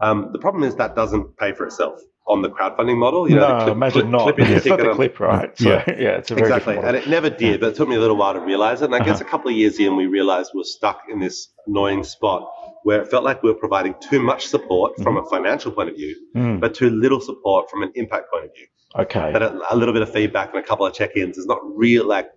[0.00, 3.28] Um, the problem is that doesn't pay for itself on the crowdfunding model.
[3.28, 4.36] You know, no, clip- imagine clip- not.
[4.36, 5.56] the It's not the clip, right?
[5.58, 5.84] So, Yeah.
[5.88, 8.16] yeah, it's a very exactly, and it never did, but it took me a little
[8.16, 8.86] while to realize it.
[8.86, 11.48] And I guess a couple of years in, we realized we were stuck in this
[11.66, 12.48] annoying spot
[12.84, 15.96] where it felt like we were providing too much support from a financial point of
[15.96, 16.14] view.
[16.36, 18.66] Mm, but too little support from an impact point of view.
[19.04, 19.32] okay.
[19.32, 22.06] That a, a little bit of feedback and a couple of check-ins is not real,
[22.06, 22.28] like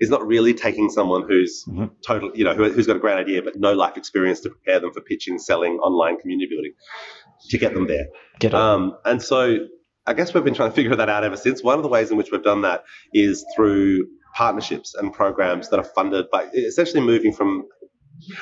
[0.00, 1.90] is not really taking someone who's Mhm.
[2.04, 4.80] total, you know, who, who's got a great idea but no life experience to prepare
[4.80, 6.72] them for pitching, selling, online community building,
[7.48, 8.06] to get them there.
[8.38, 8.54] Get.
[8.54, 9.58] Um, and so
[10.06, 11.62] I guess we've been trying to figure that out ever since.
[11.62, 15.78] One of the ways in which we've done that is through partnerships and programs that
[15.78, 17.64] are funded by essentially moving from.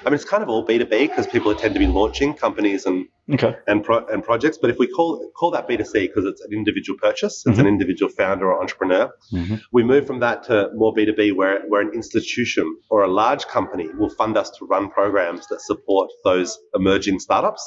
[0.05, 2.35] I mean, it's kind of all B two B because people tend to be launching
[2.35, 3.55] companies and okay.
[3.69, 4.59] and pro- and projects.
[4.61, 7.59] But if we call call that B two C because it's an individual purchase, it's
[7.59, 9.11] an individual founder or entrepreneur.
[9.33, 9.61] Mhm.
[9.73, 13.09] We move from that to more B two B, where where an institution or a
[13.09, 17.63] large company will fund us to run programs that support those emerging startups.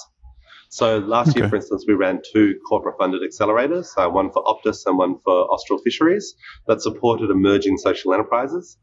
[0.74, 4.86] So last year, for instance, we ran two corporate funded accelerators, uh, one for Optus
[4.86, 6.34] and one for Austral Fisheries,
[6.66, 8.78] that supported emerging social enterprises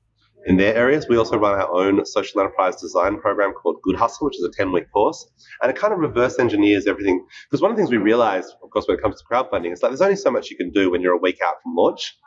[0.44, 1.06] in their areas.
[1.08, 4.50] We also run our own social enterprise design program called Good Hustle, which is a
[4.50, 5.30] 10 week course.
[5.62, 7.26] And it kind of reverse engineers everything.
[7.48, 9.82] Because one of the things we realized, of course, when it comes to crowdfunding, is
[9.82, 12.18] like there's only so much you can do when you're a week out from launch.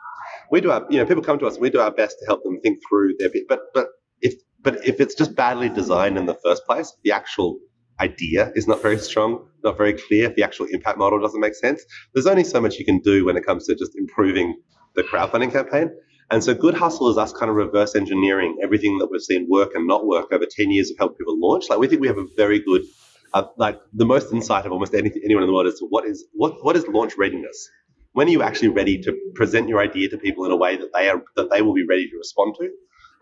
[0.50, 2.42] We do our, you know, people come to us, we do our best to help
[2.42, 3.44] them think through their bit.
[3.48, 3.86] But, but
[4.20, 7.60] if, but if it's just badly designed in the first place, the actual
[8.00, 11.84] idea is not very strong, not very clear, the actual impact model doesn't make sense,
[12.14, 14.56] there's only so much you can do when it comes to just improving
[14.94, 15.90] the crowdfunding campaign.
[16.30, 19.72] And so Good Hustle is us kind of reverse engineering everything that we've seen work
[19.74, 21.68] and not work over 10 years of helping people launch.
[21.68, 22.82] Like we think we have a very good,
[23.34, 26.06] uh, like the most insight of almost any, anyone in the world is to what
[26.06, 27.68] is, what, what is launch readiness?
[28.12, 30.92] When are you actually ready to present your idea to people in a way that
[30.94, 32.70] they are, that they will be ready to respond to?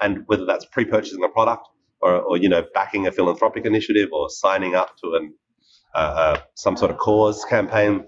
[0.00, 1.68] and whether that's pre-purchasing a product
[2.00, 5.34] or, or you know backing a philanthropic initiative or signing up to an
[5.94, 8.04] uh, uh, some sort of cause campaign.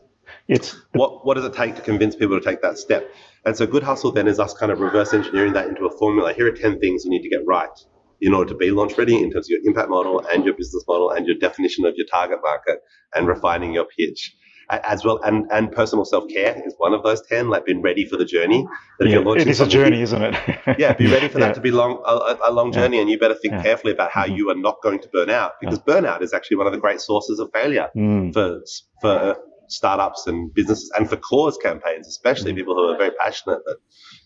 [0.49, 3.13] It's what what does it take to convince people to take that step?
[3.45, 6.33] And so Good Hustle then is us kind of reverse engineering that into a formula.
[6.33, 7.77] Here are 10 things you need to get right
[8.21, 10.85] in order to be launch ready in terms of your impact model and your business
[10.87, 12.79] model and your definition of your target market
[13.17, 14.37] and refining your pitch
[14.71, 15.21] as well.
[15.23, 18.25] And, and personal self care is one of those 10, like being ready for the
[18.25, 18.67] journey.
[18.99, 20.35] That yeah, it is a journey, isn't it?
[20.79, 21.47] yeah, be ready for yeah.
[21.47, 23.01] that to be long, a, a long journey.
[23.01, 24.37] And you better think carefully about how mm-hmm.
[24.37, 27.01] you are not going to burn out because burnout is actually one of the great
[27.01, 28.33] sources of failure mm.
[28.33, 28.61] for,
[29.01, 29.37] for
[29.73, 32.57] startups and businesses and for cause campaigns, especially mm.
[32.57, 33.77] people who are very passionate that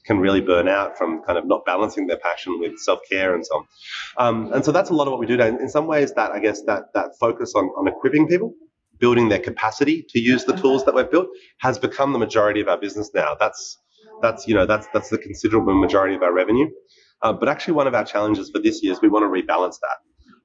[0.04, 3.56] can really burn out from kind of not balancing their passion with self-care and so
[3.56, 3.64] on.
[4.18, 5.40] Um, and so that's a lot of what we do.
[5.40, 8.54] In some ways, that I guess that that focus on, on equipping people,
[8.98, 11.28] building their capacity to use the tools that we've built,
[11.60, 13.36] has become the majority of our business now.
[13.38, 13.78] That's
[14.22, 16.68] that's you know that's that's the considerable majority of our revenue.
[17.22, 19.76] Uh, but actually, one of our challenges for this year is we want to rebalance
[19.80, 19.98] that.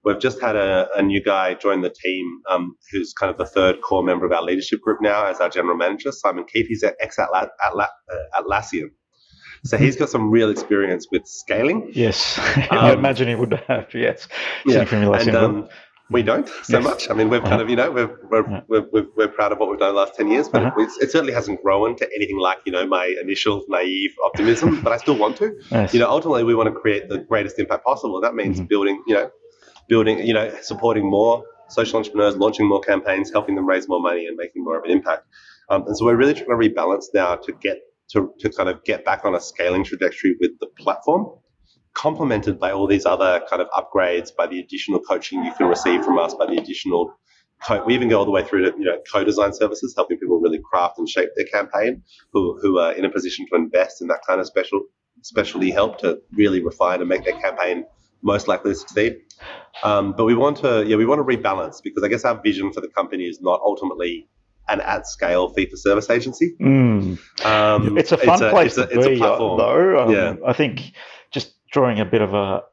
[0.03, 3.45] We've just had a, a new guy join the team um, who's kind of the
[3.45, 6.67] third core member of our leadership group now as our general manager, Simon Keefe.
[6.67, 7.27] He's ex uh,
[8.35, 8.89] Atlassian.
[9.63, 11.91] So he's got some real experience with scaling.
[11.93, 12.39] Yes,
[12.71, 13.93] um, I imagine he would have.
[13.93, 14.27] Yes,
[14.65, 14.87] yeah.
[14.91, 15.69] and um,
[16.11, 16.83] we don't so yes.
[16.83, 17.09] much.
[17.09, 18.61] I mean, we've kind of, you know, we're we're, yeah.
[18.67, 20.81] we're, we're, we're, proud of what we've done the last ten years, but uh-huh.
[20.81, 24.81] it, it, certainly hasn't grown to anything like, you know, my initial naive optimism.
[24.81, 25.57] but I still want to.
[25.71, 25.93] Yes.
[25.93, 28.21] You know, ultimately, we want to create the greatest impact possible.
[28.21, 28.65] That means mm-hmm.
[28.65, 29.31] building, you know,
[29.87, 34.27] building, you know, supporting more social entrepreneurs, launching more campaigns, helping them raise more money,
[34.27, 35.23] and making more of an impact.
[35.69, 38.83] Um, and so we're really trying to rebalance now to get to, to kind of
[38.83, 41.27] get back on a scaling trajectory with the platform,
[41.93, 46.03] complemented by all these other kind of upgrades, by the additional coaching you can receive
[46.03, 47.13] from us, by the additional
[47.65, 50.39] co- we even go all the way through to you know co-design services, helping people
[50.39, 54.07] really craft and shape their campaign, who who are in a position to invest in
[54.07, 54.81] that kind of special
[55.21, 57.85] specialty help to really refine and make their campaign
[58.23, 59.17] most likely to succeed.
[59.83, 62.71] Um, but we want to, yeah, we want to rebalance because I guess our vision
[62.71, 64.27] for the company is not ultimately
[64.67, 66.55] an at scale fee for service agency.
[66.59, 67.45] Mm.
[67.45, 70.03] Um, it's a fun it's place a, to be, though.
[70.03, 70.35] Um, yeah.
[70.45, 70.93] I think
[71.71, 72.63] drawing a bit of a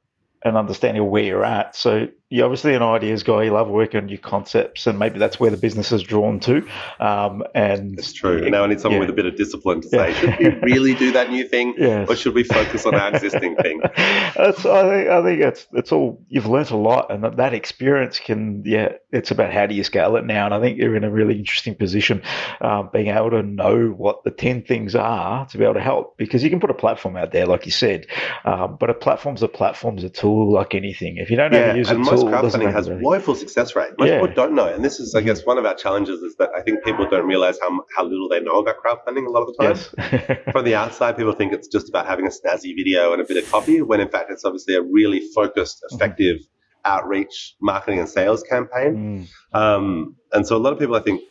[0.45, 1.75] an understanding of where you're at.
[1.75, 3.45] So you're obviously an ideas guy.
[3.45, 6.69] You love working on new concepts, and maybe that's where the business is drawn to.
[7.01, 8.49] Um, and it's true.
[8.51, 9.07] Now I need someone yeah.
[9.07, 12.09] with a bit of discipline to say, should we really do that new thing, yes.
[12.09, 13.81] or should we focus on our existing thing?
[13.97, 15.09] That's, I think.
[15.09, 18.63] I think it's it's all you've learnt a lot, and that, that experience can.
[18.67, 21.11] Yeah, it's about how do you scale it now, and I think you're in a
[21.11, 22.23] really interesting position,
[22.61, 26.19] um, being able to know what the ten things are to be able to help,
[26.19, 28.07] because you can put a platform out there, like you said,
[28.45, 31.17] um, but a platform's a platform's a tool like anything.
[31.17, 33.03] If you don't know how to use a crowdfunding has really.
[33.03, 33.93] woeful success rate.
[33.99, 34.21] Most yeah.
[34.21, 36.63] people don't know, and this is, I guess, one of our challenges is that I
[36.63, 39.65] think people don't realize how how little they know about crowdfunding a lot of the
[39.65, 40.29] time.
[40.29, 40.39] Yes.
[40.53, 43.43] From the outside, people think it's just about having a snazzy video and a bit
[43.43, 45.97] of copy, when in fact it's obviously a really focused, mm-hmm.
[45.97, 46.91] effective mm-hmm.
[46.93, 49.29] outreach, marketing, and sales campaign.
[49.53, 49.59] Mm.
[49.59, 51.23] Um, and so a lot of people, I think,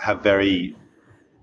[0.00, 0.76] have very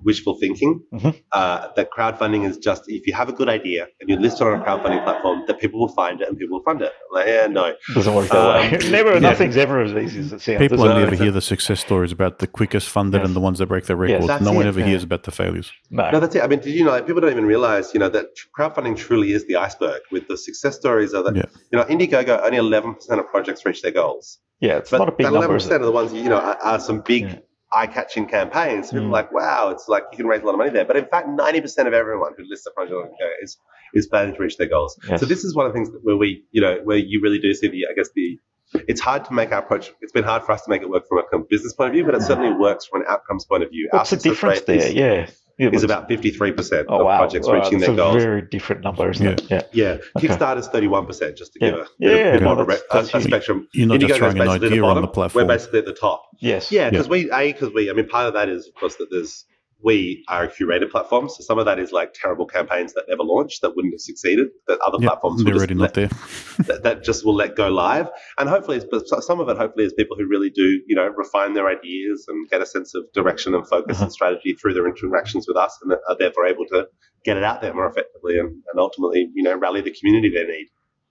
[0.03, 1.09] wishful thinking mm-hmm.
[1.31, 4.47] uh, that crowdfunding is just if you have a good idea and you list it
[4.47, 6.91] on a crowdfunding platform, that people will find it and people will fund it.
[7.11, 8.89] Like, yeah, no, doesn't work that um, way.
[8.91, 9.19] Never, yeah.
[9.19, 10.59] nothing's ever as easy as it sounds.
[10.59, 13.27] People only ever hear the success stories about the quickest funded yes.
[13.27, 14.27] and the ones that break their records.
[14.27, 14.87] Yes, no one it, ever yeah.
[14.87, 15.71] hears about the failures.
[15.89, 16.09] No.
[16.11, 16.43] no, that's it.
[16.43, 16.91] I mean, did you know?
[16.91, 18.27] Like, people don't even realize, you know, that
[18.57, 20.01] crowdfunding truly is the iceberg.
[20.11, 21.45] With the success stories are that, yeah.
[21.71, 24.39] you know, Indiegogo only eleven percent of projects reach their goals.
[24.59, 25.37] Yeah, it's but not a big number.
[25.37, 27.41] Eleven percent of the ones, you know, are, are some big
[27.73, 28.91] eye-catching campaigns.
[28.91, 29.09] People mm.
[29.09, 30.85] are like, wow, it's like you can raise a lot of money there.
[30.85, 33.09] But in fact, 90% of everyone who lists a project on
[33.41, 33.57] is
[33.93, 34.97] is planning to reach their goals.
[35.07, 35.19] Yes.
[35.19, 37.53] So this is one of the things where we, you know, where you really do
[37.53, 38.39] see the, I guess the,
[38.87, 39.91] it's hard to make our approach.
[40.01, 42.05] It's been hard for us to make it work from a business point of view,
[42.05, 43.89] but it certainly works from an outcomes point of view.
[43.91, 44.77] What's the difference there?
[44.77, 45.29] Is, yeah.
[45.61, 47.17] It is about 53% oh, of wow.
[47.17, 47.53] projects wow.
[47.53, 48.23] reaching their goals.
[48.23, 49.31] very different number, isn't yeah.
[49.31, 49.47] it?
[49.49, 49.61] Yeah.
[49.73, 49.97] Yeah.
[50.17, 50.27] Okay.
[50.27, 51.69] Kickstarter's 31%, just to yeah.
[51.69, 53.67] give a, yeah, a, bit more a, a, spectrum.
[53.71, 55.45] You're not just throwing an idea the bottom, on the platform.
[55.45, 56.23] We're basically at the top.
[56.39, 56.71] Yes.
[56.71, 59.09] Yeah, because we, A, because we, I mean, part of that is, of course, that
[59.11, 59.45] there's
[59.83, 61.29] we are a curated platform.
[61.29, 64.49] So some of that is like terrible campaigns that never launched that wouldn't have succeeded
[64.67, 66.07] that other yep, platforms they're already let, not there.
[66.67, 68.09] that, that, just will let go live.
[68.37, 71.53] And hopefully, but some of it hopefully is people who really do you know refine
[71.53, 74.05] their ideas and get a sense of direction and focus uh-huh.
[74.05, 76.87] and strategy through their interactions with us, and are therefore able to
[77.23, 80.43] get it out there more effectively and, and ultimately you know rally the community they
[80.43, 80.67] need.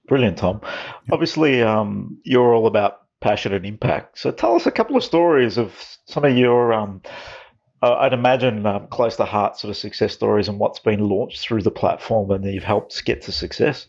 [0.07, 0.61] Brilliant, Tom.
[1.13, 4.19] Obviously, um, you're all about passion and impact.
[4.19, 5.73] So tell us a couple of stories of
[6.07, 7.03] some of your um,
[7.83, 11.41] uh, I'd imagine um, close to heart sort of success stories and what's been launched
[11.41, 13.87] through the platform and that you've helped get to success.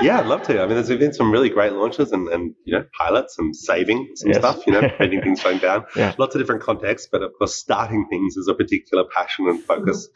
[0.00, 0.62] Yeah, I'd love to.
[0.62, 4.10] I mean, there's been some really great launches and, and you know, pilots and saving
[4.16, 4.38] some yes.
[4.38, 5.84] stuff, you know, preventing things going down.
[5.94, 6.14] Yeah.
[6.18, 10.08] Lots of different contexts, but of course, starting things is a particular passion and focus.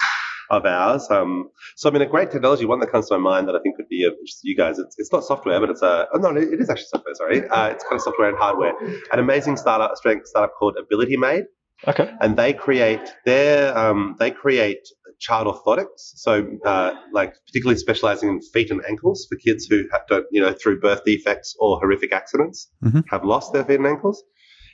[0.48, 1.08] of ours.
[1.10, 3.58] Um, so I mean, a great technology, one that comes to my mind that I
[3.60, 4.78] think could be of interest to you guys.
[4.78, 7.14] It's, it's not software, but it's a oh, no, it is actually software.
[7.14, 8.72] Sorry, uh, it's kind of software and hardware.
[9.12, 11.44] An amazing startup, Australian startup called Ability Made.
[11.86, 12.10] Okay.
[12.20, 16.12] And they create their um, they create child orthotics.
[16.16, 20.40] So, uh, like particularly specializing in feet and ankles for kids who have, don't, you
[20.42, 23.04] know, through birth defects or horrific accidents, Mhm.
[23.08, 24.22] have lost their feet and ankles.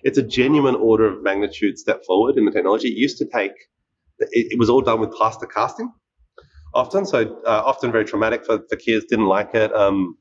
[0.03, 2.89] It's a genuine order of magnitude step forward in the technology.
[2.89, 3.53] It used to take,
[4.19, 5.93] it, it was all done with plaster casting.
[6.75, 9.05] Often, so uh, often very traumatic for, for kids.
[9.09, 9.73] Didn't like it.
[9.75, 10.17] Um,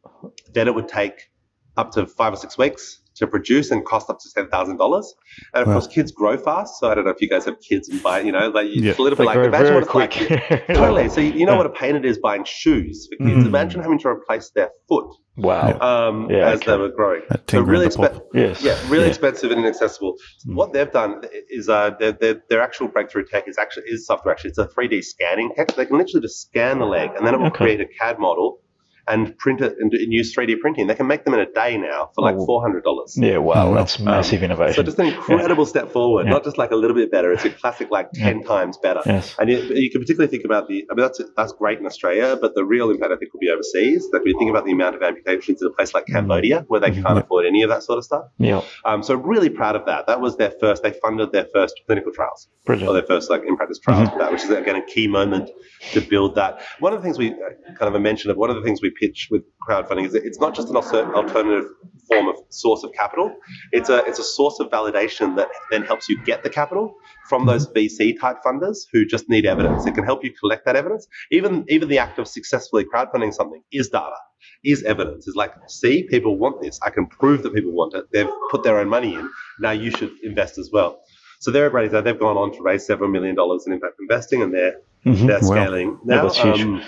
[0.54, 1.32] then it would take
[1.78, 5.14] up to five or six weeks to produce and cost up to ten thousand dollars.
[5.54, 5.74] And of Wow.
[5.76, 6.80] course, kids grow fast.
[6.80, 8.92] So I don't know if you guys have kids and buy, you know, like Yeah.
[8.92, 10.68] it's a little bit like grow imagine very what it's like.
[10.68, 11.10] Totally.
[11.10, 11.58] So you you know Yeah.
[11.58, 13.44] what a pain it is buying shoes for kids.
[13.44, 13.48] Mm.
[13.48, 15.06] Imagine having to replace their foot
[15.38, 15.78] wow.
[15.80, 16.72] um, Yeah, as okay.
[16.72, 17.22] they were growing.
[17.30, 18.64] At So really, grand expe- Yes.
[18.64, 19.10] yeah, really Yeah.
[19.10, 20.16] expensive and inaccessible.
[20.48, 20.56] Mm.
[20.56, 24.34] What they've done is uh, their, their, their actual breakthrough tech is actually is software.
[24.34, 25.76] Actually, it's a 3D scanning tech.
[25.76, 27.66] They can literally just scan the leg, and then it will Okay.
[27.66, 28.61] create a CAD model
[29.08, 30.88] and print it and, and use 3D printing.
[30.88, 32.46] They can make them in a day now for like Oh.
[32.46, 33.16] four hundred dollars.
[33.18, 33.38] Yeah.
[33.38, 33.72] Wow.
[33.72, 34.76] Oh, That's massive innovation.
[34.76, 36.32] So just an incredible step forward, Yeah.
[36.34, 37.32] not just like a little bit better.
[37.34, 39.02] It's a classic like ten times better.
[39.06, 39.36] yes.
[39.40, 42.38] And you, you can particularly think about the, I mean, that's, that's great in Australia,
[42.40, 44.08] but the real impact I think will be overseas.
[44.12, 46.92] That we think about the amount of amputations in a place like Cambodia, where they
[46.92, 47.04] Mhm.
[47.04, 48.26] can't afford any of that sort of stuff.
[48.38, 48.62] Yeah.
[48.86, 50.08] Um, so really proud of that.
[50.08, 53.58] That was their first, they funded their first clinical trials, or their first like in
[53.58, 55.50] practice trials with that, which is again a key moment
[55.94, 56.62] to build that.
[56.80, 57.36] One of the things we uh,
[57.78, 60.40] kind of a mention of, one of the things we pitch with crowdfunding is it's
[60.40, 61.66] not just an alternative
[62.08, 63.36] form of source of capital.
[63.72, 66.96] It's a it's a source of validation that then helps you get the capital
[67.30, 69.86] from those VC type funders who just need evidence.
[69.86, 71.08] It can help you collect that evidence.
[71.32, 74.16] Even even the act of successfully crowdfunding something is data,
[74.64, 75.28] is evidence.
[75.28, 76.80] Is like, see, people want this.
[76.84, 78.06] I can prove that people want it.
[78.12, 79.30] They've put their own money in.
[79.60, 81.02] Now you should invest as well.
[81.40, 82.02] So they're a.
[82.04, 85.26] They've gone on to raise several million dollars in impact investing, and they're Mhm.
[85.28, 85.48] they're Wow.
[85.48, 86.22] scaling Yeah, now.
[86.24, 86.62] that's huge.
[86.62, 86.84] um,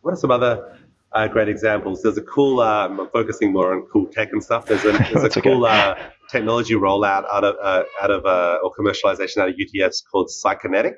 [0.00, 0.78] what are some other
[1.12, 2.02] uh, great examples?
[2.02, 2.60] There's a cool.
[2.60, 4.66] Um, I'm focusing more on cool tech and stuff.
[4.66, 5.96] There's a there's a cool uh,
[6.30, 10.94] technology rollout out of uh, out of uh, or commercialization out of UTS called Psykinetic,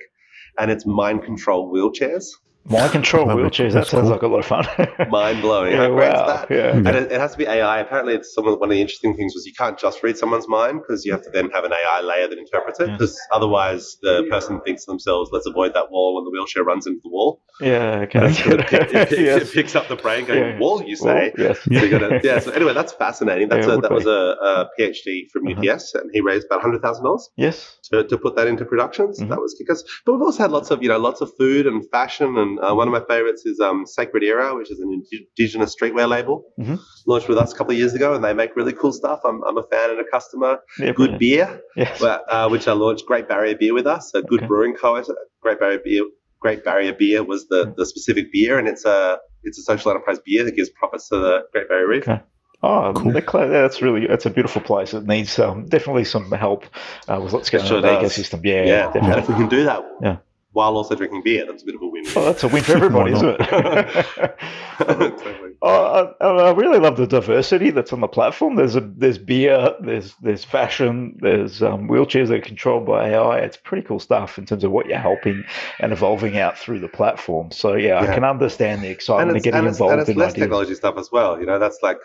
[0.58, 2.26] and it's mind control wheelchairs.
[2.64, 3.44] Mind control Lovely.
[3.44, 3.72] wheelchairs.
[3.72, 4.10] That sounds cool.
[4.12, 4.66] like a lot of fun.
[5.10, 5.72] Mind blowing.
[5.72, 6.26] yeah, How great is wow.
[6.26, 6.50] that?
[6.50, 6.76] Yeah.
[6.76, 7.80] And it, it has to be AI.
[7.80, 10.48] Apparently, it's some of, one of the interesting things was you can't just read someone's
[10.48, 12.98] mind because you have to then have an AI layer that interprets it Yes.
[12.98, 16.86] because otherwise the person thinks to themselves, let's avoid that wall and the wheelchair runs
[16.86, 17.42] into the wall.
[17.60, 18.06] Yeah.
[18.06, 18.20] Okay.
[18.52, 19.42] It, it, it, yes.
[19.42, 20.58] it picks up the brain going, Yeah.
[20.58, 21.32] wall, you say.
[21.36, 21.58] Well, yes.
[21.64, 22.38] So you gotta, yeah.
[22.38, 23.48] So anyway, that's fascinating.
[23.48, 25.72] That's Yeah, a, would that was a, a PhD from Uh-huh.
[25.72, 27.78] UTS, and he raised about hundred thousand dollars Yes.
[27.90, 29.14] to, to put that into production.
[29.14, 29.28] So Mhm.
[29.30, 29.84] that was kickers.
[30.06, 32.74] But we've also had lots of you know lots of food and fashion, and uh,
[32.74, 35.02] one of my favorites is um, Sacred Era, which is an
[35.38, 36.78] indigenous streetwear label, Mhm.
[37.06, 39.20] launched with us a couple of years ago, and they make really cool stuff.
[39.24, 40.58] I'm, I'm a fan and a customer.
[40.78, 40.86] Yeah.
[40.86, 41.20] Good brilliant.
[41.20, 42.00] beer, Yes.
[42.00, 44.12] well, uh, which I launched Great Barrier Beer with us.
[44.14, 44.46] A good Okay.
[44.46, 45.02] brewing co.
[45.42, 46.04] Great Barrier Beer.
[46.40, 50.18] Great Barrier Beer was the, the specific beer, and it's a it's a social enterprise
[50.24, 52.02] beer that gives profits to the Great Barrier Reef.
[52.08, 52.20] Okay.
[52.64, 53.12] Oh, Cool.
[53.12, 54.94] that's really that's a beautiful place.
[54.94, 56.64] It needs um, definitely some help
[57.08, 58.12] uh, with what's going sure on in the does.
[58.16, 58.40] ecosystem.
[58.44, 59.22] Yeah, Yeah, and definitely.
[59.22, 60.16] if we can do that Yeah.
[60.52, 62.04] While also drinking beer, that's a bit of a win.
[62.14, 64.38] Well, that's a win for everybody, isn't it?
[64.78, 65.38] totally.
[65.64, 68.56] Oh, I, I really love the diversity that's on the platform.
[68.56, 73.38] There's a there's beer, there's there's fashion, there's um, wheelchairs that are controlled by AI.
[73.38, 75.44] It's pretty cool stuff in terms of what you're helping
[75.78, 77.52] and evolving out through the platform.
[77.52, 78.10] So yeah, Yeah.
[78.10, 80.42] I can understand the excitement of getting involved and it's in less ideas.
[80.46, 81.38] technology stuff as well.
[81.38, 81.98] You know, that's like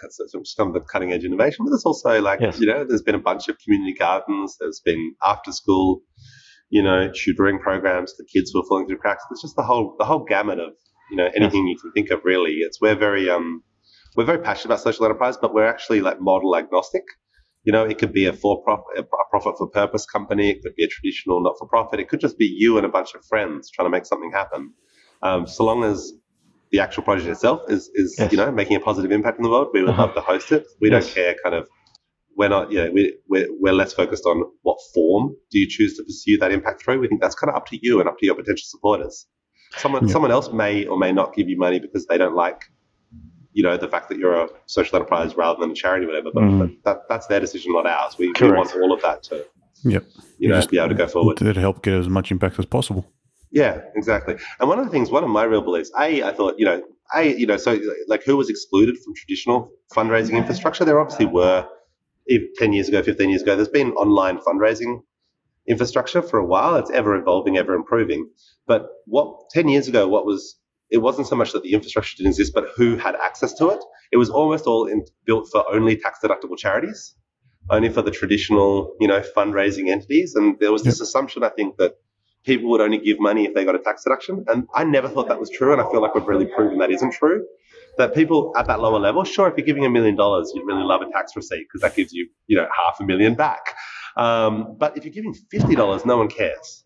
[0.44, 2.60] some of the cutting edge innovation, but there's also like, Yes.
[2.60, 6.02] you know, there's been a bunch of community gardens, there's been after school,
[6.70, 9.24] you know, tutoring programs for kids who are falling through cracks.
[9.32, 10.74] It's just the whole the whole gamut of,
[11.12, 12.56] you know, anything you can think of really.
[12.66, 13.64] It's we're very um
[14.16, 17.04] we're very passionate about social enterprise, but we're actually like model agnostic.
[17.64, 20.50] You know, it could be a for profit, a profit for purpose company.
[20.50, 22.00] It could be a traditional not for profit.
[22.00, 24.74] It could just be you and a bunch of friends trying to make something happen.
[25.22, 26.14] Um, so long as
[26.72, 28.32] the actual project itself is, is Yes.
[28.32, 30.04] you know, making a positive impact in the world, we would Uh-huh.
[30.08, 30.66] love to host it.
[30.82, 31.06] We Yes.
[31.06, 31.68] don't care kind of,
[32.38, 35.98] we're not, you know, we, we're, we're less focused on what form do you choose
[35.98, 37.00] to pursue that impact through.
[37.00, 39.26] We think that's kind of up to you and up to your potential supporters.
[39.78, 40.14] Someone, Yeah.
[40.14, 42.62] someone else may or may not give you money because they don't like,
[43.54, 46.30] you know, the fact that you're a social enterprise rather than a charity or whatever,
[46.34, 46.60] but, Mhm.
[46.60, 48.16] but that, that's their decision, not ours.
[48.20, 49.44] We, we want all of that to,
[49.84, 50.06] Yep.
[50.38, 51.38] you know, Just be able to go forward.
[51.38, 53.06] To help get as much impact as possible.
[53.52, 54.36] Yeah, exactly.
[54.60, 56.84] And one of the things, one of my real beliefs, a, I thought, you know,
[57.16, 60.84] a, you know, so like who was excluded from traditional fundraising infrastructure?
[60.86, 61.66] There obviously were,
[62.28, 65.02] if ten years ago, fifteen years ago, there's been online fundraising
[65.68, 66.76] infrastructure for a while.
[66.76, 68.30] It's ever evolving, ever improving.
[68.68, 70.58] But what ten years ago, what was
[70.90, 73.84] it wasn't so much that the infrastructure didn't exist, but who had access to it.
[74.12, 77.14] It was almost all in, built for only tax deductible charities,
[77.70, 80.34] only for the traditional, you know, fundraising entities.
[80.36, 81.96] And there was this assumption, I think, that
[82.48, 84.46] people would only give money if they got a tax deduction.
[84.48, 85.74] And I never thought that was true.
[85.74, 87.46] And I feel like we've really proven that isn't true.
[87.98, 90.84] That people at that lower level, sure, if you're giving a million dollars, you'd really
[90.84, 93.76] love a tax receipt because that gives you, you know, half a million back.
[94.16, 96.86] Um, but if you're giving fifty dollars, no one cares.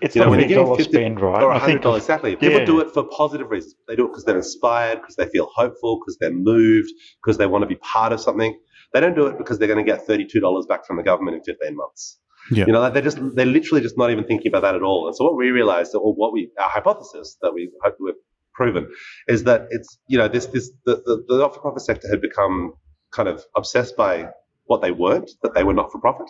[0.00, 1.42] It's You know, when a you're big getting dollar 50 spend, right?
[1.42, 2.34] or hundred think dollars exactly.
[2.36, 2.64] People yeah.
[2.64, 3.74] do it for positive reasons.
[3.86, 6.90] They do it because they're inspired, because they feel hopeful, because they're moved,
[7.22, 8.58] because they want to be part of something.
[8.92, 11.36] They don't do it because they're going to get thirty-two dollars back from the government
[11.36, 12.18] in fifteen months.
[12.50, 12.64] Yeah.
[12.66, 15.06] You know, like they're just they're literally just not even thinking about that at all.
[15.06, 18.14] And so what we realized, or what we our hypothesis that we hope we've
[18.54, 18.88] proven,
[19.28, 22.72] is that it's you know this this the the, the not-for-profit sector had become
[23.12, 24.28] kind of obsessed by
[24.66, 26.28] what they weren't, that they were not for profit,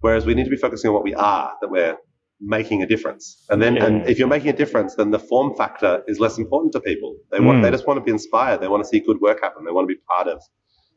[0.00, 1.96] whereas we need to be focusing on what we are, that we're
[2.40, 3.44] making a difference.
[3.48, 6.72] And then, and if you're making a difference, then the form factor is less important
[6.72, 7.16] to people.
[7.30, 7.62] They want, Mm.
[7.62, 8.60] they just want to be inspired.
[8.60, 9.64] They want to see good work happen.
[9.64, 10.42] They want to be part of,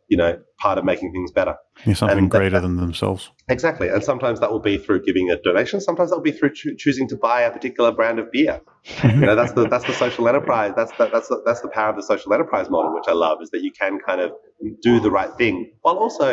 [0.10, 1.56] you know, part of making things better.
[1.86, 3.32] Yeah, something And that- greater than themselves.
[3.48, 3.88] Exactly.
[3.88, 5.80] And sometimes that will be through giving a donation.
[5.80, 8.60] Sometimes that will be through choo- choosing to buy a particular brand of beer.
[9.04, 10.74] You know, that's the that's the social enterprise.
[10.76, 13.38] That's the, that's the, that's the power of the social enterprise model, which I love,
[13.42, 14.32] is that you can kind of
[14.82, 16.28] do the right thing while also,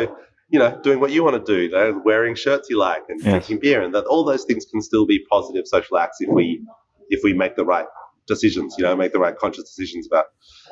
[0.49, 3.19] you know, doing what you want to do, you know, wearing shirts you like and
[3.21, 3.29] Yes.
[3.31, 6.61] drinking beer, and that all those things can still be positive social acts if we
[7.09, 7.85] if we make the right
[8.27, 8.75] decisions.
[8.77, 10.25] You know, make the right conscious decisions about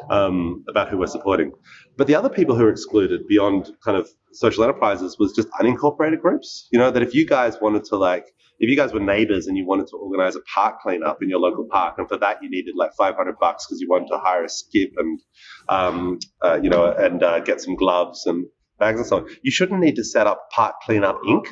[0.10, 1.52] um, about who we're supporting.
[1.98, 6.22] But the other people who are excluded beyond kind of social enterprises was just unincorporated
[6.22, 6.68] groups.
[6.72, 8.26] You know, that if you guys wanted to like,
[8.60, 11.40] if you guys were neighbors and you wanted to organize a park cleanup in your
[11.40, 14.44] local park, and for that you needed like 500 bucks because you wanted to hire
[14.44, 15.22] a skip and,
[15.70, 18.46] um, uh, you know, and uh, get some gloves and
[18.78, 21.48] bags and so on, you shouldn't need to set up Park Cleanup Inc.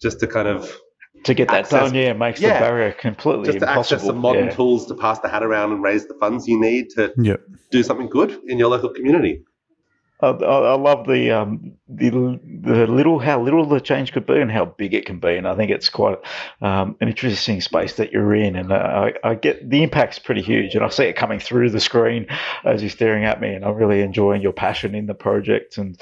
[0.00, 0.74] just to kind of
[1.26, 2.54] to get that access- done, yeah, makes yeah.
[2.54, 3.96] the barrier completely just to impossible.
[3.96, 4.54] access some modern yeah.
[4.54, 7.36] tools to pass the hat around and raise the funds you need to Yeah.
[7.70, 9.42] do something good in your local community.
[10.18, 12.08] I, I I love the um the
[12.62, 15.46] the little how little the change could be and how big it can be, and
[15.46, 16.18] I think it's quite
[16.62, 20.40] um, an interesting space that you're in, and uh, I, I get the impact's pretty
[20.40, 22.28] huge, and I see it coming through the screen
[22.64, 26.00] as you're staring at me, and I'm really enjoying your passion in the project and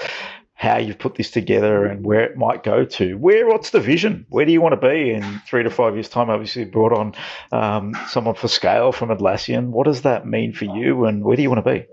[0.64, 3.14] how you've put this together and where it might go to.
[3.14, 4.26] Where what's the vision?
[4.30, 6.30] Where do you want to be in three to five years' time?
[6.30, 7.14] Obviously, brought on
[7.52, 9.68] um, someone for scale from Atlassian.
[9.68, 11.86] What does that mean for you, and where do you want to be?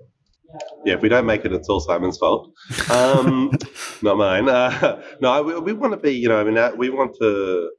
[0.86, 2.52] Yeah, if we don't make it, it's all Simon's fault,
[2.90, 3.52] um,
[4.02, 4.50] not mine.
[4.50, 7.72] Uh, no, we, we want to be, you know, I mean, uh, we want to,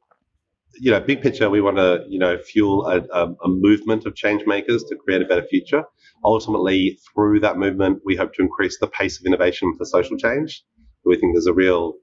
[0.80, 4.14] you know, big picture, we want to, you know, fuel a, a, a movement of
[4.14, 5.84] change makers to create a better future.
[6.24, 10.64] Ultimately, through that movement, we hope to increase the pace of innovation for social change.
[11.04, 11.94] We think there's a real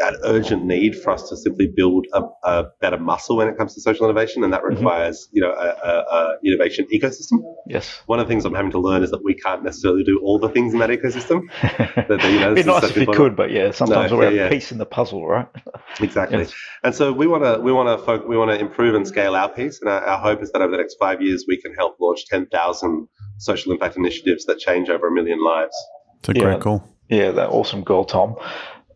[0.00, 3.74] an urgent need for us to simply build a, a better muscle when it comes
[3.74, 4.70] to social innovation, and that Mhm.
[4.70, 7.38] requires, you know, a, a, a innovation ecosystem.
[7.68, 8.02] Yes.
[8.06, 10.40] One of the things I'm having to learn is that we can't necessarily do all
[10.40, 11.42] the things in that ecosystem.
[12.08, 14.16] That, you know, It'd this be nice if you important- could, but yeah, sometimes No,
[14.18, 14.48] we're yeah, a yeah.
[14.48, 15.46] piece in the puzzle, right?
[16.00, 16.38] Exactly.
[16.38, 16.52] Yes.
[16.82, 19.36] And so we want to we want to folk, we want to improve and scale
[19.36, 21.72] our piece, and our, our hope is that over the next five years we can
[21.72, 23.06] help launch ten thousand
[23.38, 25.76] social impact initiatives that change over a million lives.
[26.18, 26.42] It's a Yeah.
[26.46, 26.82] great call.
[27.08, 28.36] Yeah, that awesome goal, Tom.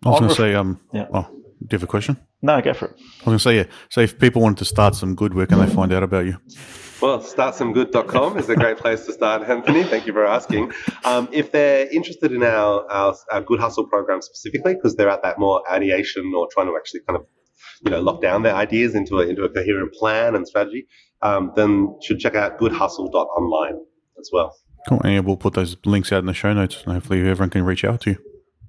[0.05, 1.07] I was going to say, um, Yeah.
[1.13, 2.17] oh, do you have a question?
[2.41, 2.95] No, go for it.
[2.97, 3.65] I was going to say, yeah.
[3.91, 6.39] So if people wanted to start some good, where can they find out about you?
[7.01, 9.85] Well, startsomegood.com is a great place to start, Anthony.
[9.85, 10.73] Thank you for asking.
[11.05, 15.23] Um, if they're interested in our, our, our Good Hustle program specifically, because they're at
[15.23, 17.27] that more ideation or trying to actually kind of
[17.85, 20.87] you know lock down their ideas into a, into a coherent plan and strategy,
[21.23, 23.79] um, then should check out goodhustle.online
[24.19, 24.57] as well.
[24.89, 25.01] Cool.
[25.05, 27.85] And we'll put those links out in the show notes, and hopefully everyone can reach
[27.85, 28.19] out to you.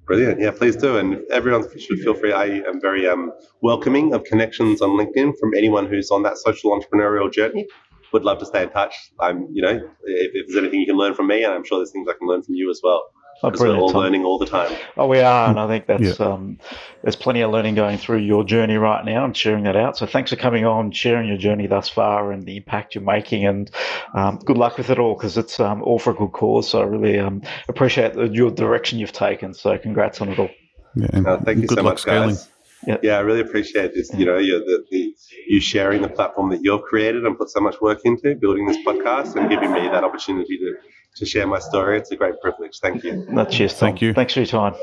[0.06, 0.40] Brilliant.
[0.40, 0.98] Yeah, please do.
[0.98, 2.32] And everyone should feel free.
[2.32, 3.32] I am very um,
[3.62, 7.66] welcoming of connections on LinkedIn from anyone who's on that social entrepreneurial journey.
[8.12, 8.94] Would love to stay in touch.
[9.20, 9.70] I'm, you know,
[10.02, 12.14] if, if there's anything you can learn from me, and I'm sure there's things I
[12.18, 13.04] can learn from you as well.
[13.42, 14.02] Oh, Because we're all Tom.
[14.02, 14.76] learning all the time.
[14.98, 16.58] Oh, we are, and I think that's um,
[17.02, 19.96] there's plenty of learning going through your journey right now and sharing that out.
[19.96, 23.46] So thanks for coming on, sharing your journey thus far and the impact you're making,
[23.46, 23.70] and
[24.14, 26.68] um, good luck with it all because it's um, all for a good cause.
[26.68, 29.54] So I really um, appreciate the, your direction you've taken.
[29.54, 30.50] So congrats on it all.
[30.96, 32.30] Yeah, and Uh, thank you good so luck much, scaling.
[32.30, 32.48] guys.
[32.86, 32.96] Yeah.
[33.02, 34.10] Yeah, I really appreciate this.
[34.14, 35.14] You know, you the, the,
[35.46, 38.78] you sharing the platform that you've created and put so much work into building this
[38.86, 40.74] podcast and giving me that opportunity to,
[41.16, 41.98] to share my story.
[41.98, 42.78] It's a great privilege.
[42.80, 43.26] Thank you.
[43.28, 43.88] No, cheers, Tom.
[43.88, 44.12] Thank you.
[44.14, 44.74] Thanks for your time.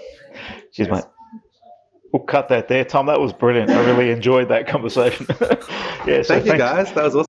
[0.74, 1.04] Cheers, mate.
[2.14, 3.08] We'll cut that there, Tom.
[3.08, 3.70] That was brilliant.
[3.70, 5.26] I really enjoyed that conversation.
[5.42, 6.94] yeah, so Thank you, thanks- guys.
[6.94, 7.27] That was awesome.